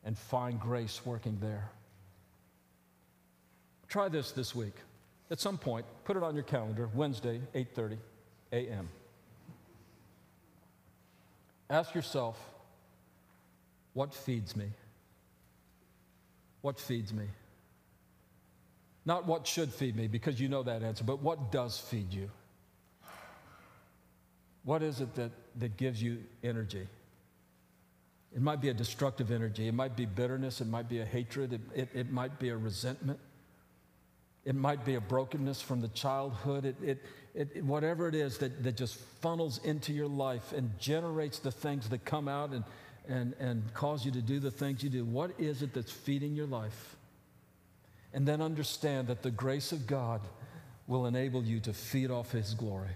and 0.06 0.17
find 0.17 0.60
grace 0.60 1.02
working 1.06 1.38
there. 1.41 1.69
Try 3.93 4.10
this 4.10 4.32
this 4.32 4.56
week. 4.56 4.73
At 5.29 5.39
some 5.39 5.56
point, 5.56 5.86
put 6.03 6.17
it 6.17 6.23
on 6.23 6.34
your 6.34 6.43
calendar, 6.43 6.89
Wednesday, 6.95 7.39
8:30 7.53 7.99
a.m. 8.51 8.89
Ask 11.69 11.93
yourself, 11.93 12.39
what 13.93 14.12
feeds 14.12 14.56
me? 14.56 14.71
What 16.62 16.79
feeds 16.79 17.13
me? 17.13 17.25
Not 19.06 19.27
what 19.27 19.45
should 19.45 19.71
feed 19.71 19.95
me, 19.95 20.08
because 20.08 20.41
you 20.41 20.49
know 20.49 20.63
that 20.63 20.82
answer, 20.82 21.03
but 21.03 21.21
what 21.21 21.51
does 21.51 21.77
feed 21.77 22.12
you? 22.12 22.32
What 24.63 24.82
is 24.82 25.01
it 25.01 25.13
that, 25.13 25.29
that 25.60 25.77
gives 25.77 26.01
you 26.01 26.17
energy? 26.43 26.88
It 28.36 28.41
might 28.41 28.60
be 28.60 28.69
a 28.69 28.73
destructive 28.73 29.29
energy. 29.29 29.67
It 29.67 29.75
might 29.75 29.95
be 29.95 30.08
bitterness. 30.08 30.62
It 30.62 30.67
might 30.67 30.89
be 30.89 31.01
a 31.01 31.06
hatred. 31.06 31.53
It, 31.53 31.62
it, 31.75 31.89
it 31.93 32.12
might 32.12 32.39
be 32.39 32.49
a 32.49 32.58
resentment. 32.58 33.19
It 34.45 34.56
might 34.56 34.84
be 34.84 34.95
a 34.95 35.01
brokenness 35.01 35.62
from 35.62 35.82
the 35.82 35.88
childhood. 35.89 36.65
It, 36.65 36.75
it, 36.84 37.03
it, 37.34 37.63
whatever 37.63 38.08
it 38.08 38.15
is 38.15 38.38
that, 38.39 38.63
that 38.63 38.75
just 38.75 38.95
funnels 39.21 39.60
into 39.63 39.93
your 39.93 40.08
life 40.08 40.51
and 40.51 40.77
generates 40.79 41.39
the 41.39 41.51
things 41.51 41.89
that 41.89 42.03
come 42.03 42.27
out 42.27 42.51
and, 42.51 42.63
and, 43.08 43.34
and 43.39 43.73
cause 43.73 44.06
you 44.06 44.12
to 44.12 44.21
do 44.21 44.39
the 44.39 44.51
things 44.51 44.84
you 44.84 44.89
do. 44.89 45.06
What 45.06 45.32
is 45.39 45.62
it 45.62 45.73
that's 45.73 45.91
feeding 45.91 46.36
your 46.36 46.47
life? 46.47 46.95
And 48.13 48.27
then 48.27 48.41
understand 48.41 49.08
that 49.08 49.23
the 49.23 49.32
grace 49.32 49.71
of 49.71 49.88
God 49.88 50.21
will 50.88 51.06
enable 51.06 51.43
you 51.43 51.60
to 51.62 51.73
feed 51.73 52.12
off 52.12 52.32
His 52.32 52.53
glory 52.53 52.91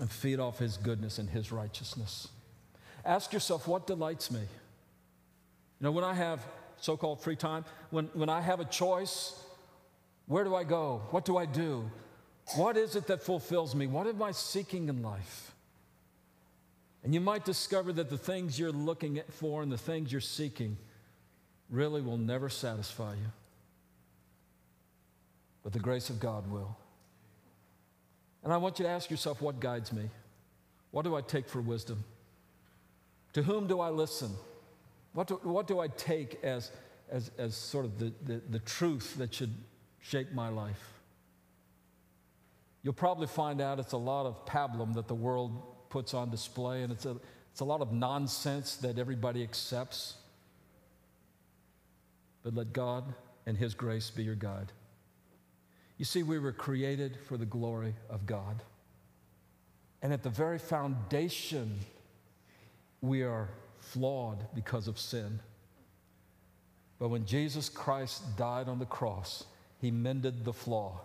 and 0.00 0.10
feed 0.10 0.38
off 0.38 0.58
His 0.58 0.76
goodness 0.76 1.18
and 1.18 1.30
His 1.30 1.50
righteousness. 1.50 2.28
Ask 3.04 3.32
yourself, 3.32 3.66
what 3.66 3.86
delights 3.86 4.30
me? 4.30 4.40
You 4.40 5.84
know, 5.84 5.92
when 5.92 6.04
I 6.04 6.14
have 6.14 6.44
so 6.76 6.96
called 6.96 7.22
free 7.22 7.36
time, 7.36 7.64
when, 7.90 8.06
when 8.12 8.28
I 8.28 8.40
have 8.40 8.60
a 8.60 8.64
choice, 8.64 9.42
where 10.28 10.44
do 10.44 10.54
I 10.54 10.62
go? 10.62 11.02
What 11.10 11.24
do 11.24 11.36
I 11.36 11.46
do? 11.46 11.90
What 12.54 12.76
is 12.76 12.96
it 12.96 13.06
that 13.08 13.22
fulfills 13.22 13.74
me? 13.74 13.86
What 13.86 14.06
am 14.06 14.22
I 14.22 14.30
seeking 14.30 14.88
in 14.88 15.02
life? 15.02 15.52
And 17.02 17.14
you 17.14 17.20
might 17.20 17.44
discover 17.44 17.92
that 17.94 18.10
the 18.10 18.18
things 18.18 18.58
you're 18.58 18.72
looking 18.72 19.20
for 19.30 19.62
and 19.62 19.72
the 19.72 19.78
things 19.78 20.12
you're 20.12 20.20
seeking 20.20 20.76
really 21.70 22.02
will 22.02 22.18
never 22.18 22.48
satisfy 22.48 23.12
you, 23.12 23.32
but 25.62 25.72
the 25.72 25.78
grace 25.78 26.10
of 26.10 26.18
God 26.18 26.50
will. 26.50 26.76
And 28.42 28.52
I 28.52 28.56
want 28.56 28.78
you 28.78 28.84
to 28.84 28.90
ask 28.90 29.10
yourself 29.10 29.42
what 29.42 29.60
guides 29.60 29.92
me? 29.92 30.10
What 30.90 31.02
do 31.02 31.14
I 31.16 31.20
take 31.20 31.48
for 31.48 31.60
wisdom? 31.60 32.04
To 33.34 33.42
whom 33.42 33.66
do 33.66 33.80
I 33.80 33.90
listen? 33.90 34.30
What 35.12 35.26
do, 35.28 35.40
what 35.42 35.66
do 35.66 35.80
I 35.80 35.88
take 35.88 36.42
as, 36.42 36.70
as, 37.10 37.30
as 37.38 37.54
sort 37.54 37.84
of 37.84 37.98
the, 37.98 38.12
the, 38.24 38.40
the 38.50 38.58
truth 38.60 39.16
that 39.18 39.34
should 39.34 39.52
shape 40.00 40.32
my 40.32 40.48
life? 40.48 40.98
You'll 42.82 42.94
probably 42.94 43.26
find 43.26 43.60
out 43.60 43.78
it's 43.78 43.92
a 43.92 43.98
lot 43.98 44.26
of 44.26 44.46
pablum 44.46 44.94
that 44.94 45.08
the 45.08 45.14
world 45.14 45.90
puts 45.90 46.14
on 46.14 46.30
display, 46.30 46.82
and 46.82 46.92
it's 46.92 47.06
a, 47.06 47.16
it's 47.50 47.60
a 47.60 47.64
lot 47.64 47.80
of 47.80 47.92
nonsense 47.92 48.76
that 48.76 48.98
everybody 48.98 49.42
accepts. 49.42 50.14
But 52.42 52.54
let 52.54 52.72
God 52.72 53.14
and 53.46 53.56
His 53.56 53.74
grace 53.74 54.10
be 54.10 54.22
your 54.22 54.34
guide. 54.34 54.72
You 55.96 56.04
see, 56.04 56.22
we 56.22 56.38
were 56.38 56.52
created 56.52 57.18
for 57.26 57.36
the 57.36 57.46
glory 57.46 57.94
of 58.08 58.24
God. 58.24 58.62
And 60.00 60.12
at 60.12 60.22
the 60.22 60.30
very 60.30 60.58
foundation, 60.58 61.80
we 63.00 63.22
are 63.22 63.48
flawed 63.78 64.46
because 64.54 64.86
of 64.86 64.98
sin. 64.98 65.40
But 66.98 67.08
when 67.08 67.26
Jesus 67.26 67.68
Christ 67.68 68.36
died 68.36 68.68
on 68.68 68.78
the 68.78 68.86
cross, 68.86 69.44
He 69.80 69.90
mended 69.90 70.44
the 70.44 70.52
flaw. 70.52 71.00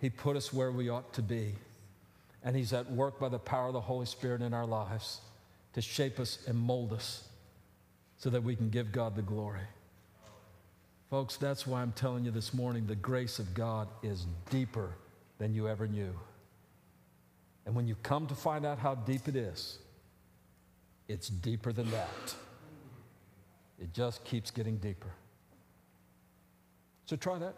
He 0.00 0.10
put 0.10 0.36
us 0.36 0.52
where 0.52 0.70
we 0.70 0.88
ought 0.88 1.12
to 1.14 1.22
be. 1.22 1.54
And 2.44 2.56
He's 2.56 2.72
at 2.72 2.90
work 2.90 3.20
by 3.20 3.28
the 3.28 3.38
power 3.38 3.68
of 3.68 3.72
the 3.72 3.80
Holy 3.80 4.06
Spirit 4.06 4.42
in 4.42 4.52
our 4.52 4.66
lives 4.66 5.20
to 5.74 5.80
shape 5.80 6.18
us 6.20 6.38
and 6.46 6.58
mold 6.58 6.92
us 6.92 7.28
so 8.16 8.30
that 8.30 8.42
we 8.42 8.56
can 8.56 8.68
give 8.68 8.92
God 8.92 9.16
the 9.16 9.22
glory. 9.22 9.66
Folks, 11.10 11.36
that's 11.36 11.66
why 11.66 11.82
I'm 11.82 11.92
telling 11.92 12.24
you 12.24 12.30
this 12.30 12.54
morning 12.54 12.86
the 12.86 12.96
grace 12.96 13.38
of 13.38 13.54
God 13.54 13.88
is 14.02 14.26
deeper 14.50 14.92
than 15.38 15.54
you 15.54 15.68
ever 15.68 15.86
knew. 15.86 16.14
And 17.66 17.74
when 17.74 17.86
you 17.86 17.96
come 18.02 18.26
to 18.26 18.34
find 18.34 18.64
out 18.66 18.78
how 18.78 18.94
deep 18.94 19.28
it 19.28 19.36
is, 19.36 19.78
it's 21.08 21.28
deeper 21.28 21.72
than 21.72 21.90
that. 21.90 22.34
It 23.80 23.92
just 23.92 24.24
keeps 24.24 24.50
getting 24.50 24.78
deeper. 24.78 25.10
So 27.06 27.16
try 27.16 27.38
that. 27.38 27.54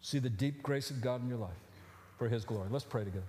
See 0.00 0.18
the 0.18 0.30
deep 0.30 0.62
grace 0.62 0.90
of 0.90 1.00
God 1.00 1.22
in 1.22 1.28
your 1.28 1.38
life 1.38 1.50
for 2.16 2.28
His 2.28 2.44
glory. 2.44 2.68
Let's 2.70 2.84
pray 2.84 3.04
together. 3.04 3.26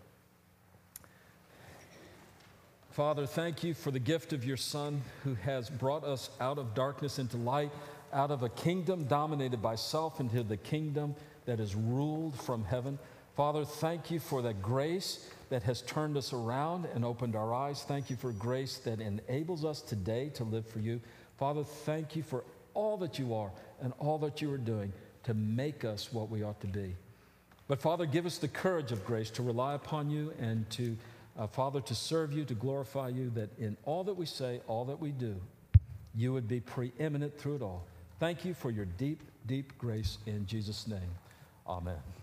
Father, 2.92 3.26
thank 3.26 3.64
you 3.64 3.74
for 3.74 3.92
the 3.92 4.00
gift 4.00 4.34
of 4.34 4.44
your 4.44 4.58
Son 4.58 5.02
who 5.24 5.36
has 5.36 5.70
brought 5.70 6.04
us 6.04 6.30
out 6.40 6.58
of 6.58 6.74
darkness 6.74 7.20
into 7.20 7.38
light 7.38 7.72
out 8.14 8.32
of 8.32 8.44
a 8.44 8.50
kingdom 8.50 9.06
dominated 9.06 9.62
by 9.62 9.76
self 9.76 10.20
into 10.20 10.44
the 10.44 10.58
kingdom 10.58 11.16
that 11.46 11.60
is 11.60 11.76
ruled 11.76 12.40
from 12.40 12.64
heaven. 12.64 13.00
Father, 13.36 13.64
thank 13.64 14.12
you 14.12 14.20
for 14.20 14.42
that 14.42 14.62
grace 14.62 15.30
that 15.50 15.64
has 15.64 15.82
turned 15.82 16.18
us 16.18 16.34
around 16.34 16.86
and 16.94 17.06
opened 17.06 17.36
our 17.36 17.54
eyes. 17.54 17.84
Thank 17.84 18.10
you 18.10 18.16
for 18.16 18.32
grace 18.34 18.78
that 18.80 19.00
enables 19.00 19.64
us 19.64 19.82
today 19.82 20.30
to 20.36 20.44
live 20.44 20.68
for 20.68 20.80
you. 20.80 21.00
Father, 21.38 21.64
thank 21.64 22.16
you 22.16 22.24
for 22.24 22.44
all 22.74 22.98
that 22.98 23.20
you 23.20 23.34
are 23.34 23.52
and 23.82 23.94
all 24.00 24.18
that 24.20 24.42
you 24.42 24.52
are 24.52 24.58
doing 24.58 24.94
to 25.24 25.34
make 25.34 25.86
us 25.86 26.12
what 26.12 26.30
we 26.30 26.44
ought 26.44 26.60
to 26.62 26.68
be. 26.68 26.96
But 27.68 27.82
Father, 27.82 28.06
give 28.06 28.26
us 28.26 28.38
the 28.38 28.48
courage 28.48 28.92
of 28.92 29.06
grace 29.06 29.30
to 29.32 29.44
rely 29.44 29.76
upon 29.76 30.10
you 30.10 30.34
and 30.40 30.70
to, 30.72 30.98
uh, 31.38 31.48
Father, 31.48 31.80
to 31.82 31.96
serve 31.96 32.34
you, 32.34 32.44
to 32.46 32.54
glorify 32.54 33.10
you, 33.10 33.30
that 33.32 33.50
in 33.58 33.78
all 33.86 34.04
that 34.04 34.14
we 34.14 34.26
say, 34.26 34.62
all 34.68 34.86
that 34.86 35.00
we 35.00 35.12
do, 35.12 35.36
you 36.14 36.34
would 36.34 36.48
be 36.48 36.60
preeminent 36.60 37.38
through 37.38 37.56
it 37.56 37.62
all. 37.62 37.86
Thank 38.20 38.44
you 38.44 38.54
for 38.54 38.72
your 38.72 38.86
deep, 38.86 39.24
deep 39.48 39.78
grace 39.78 40.18
in 40.26 40.46
Jesus' 40.46 40.88
name. 40.88 41.10
Amen. 41.68 42.21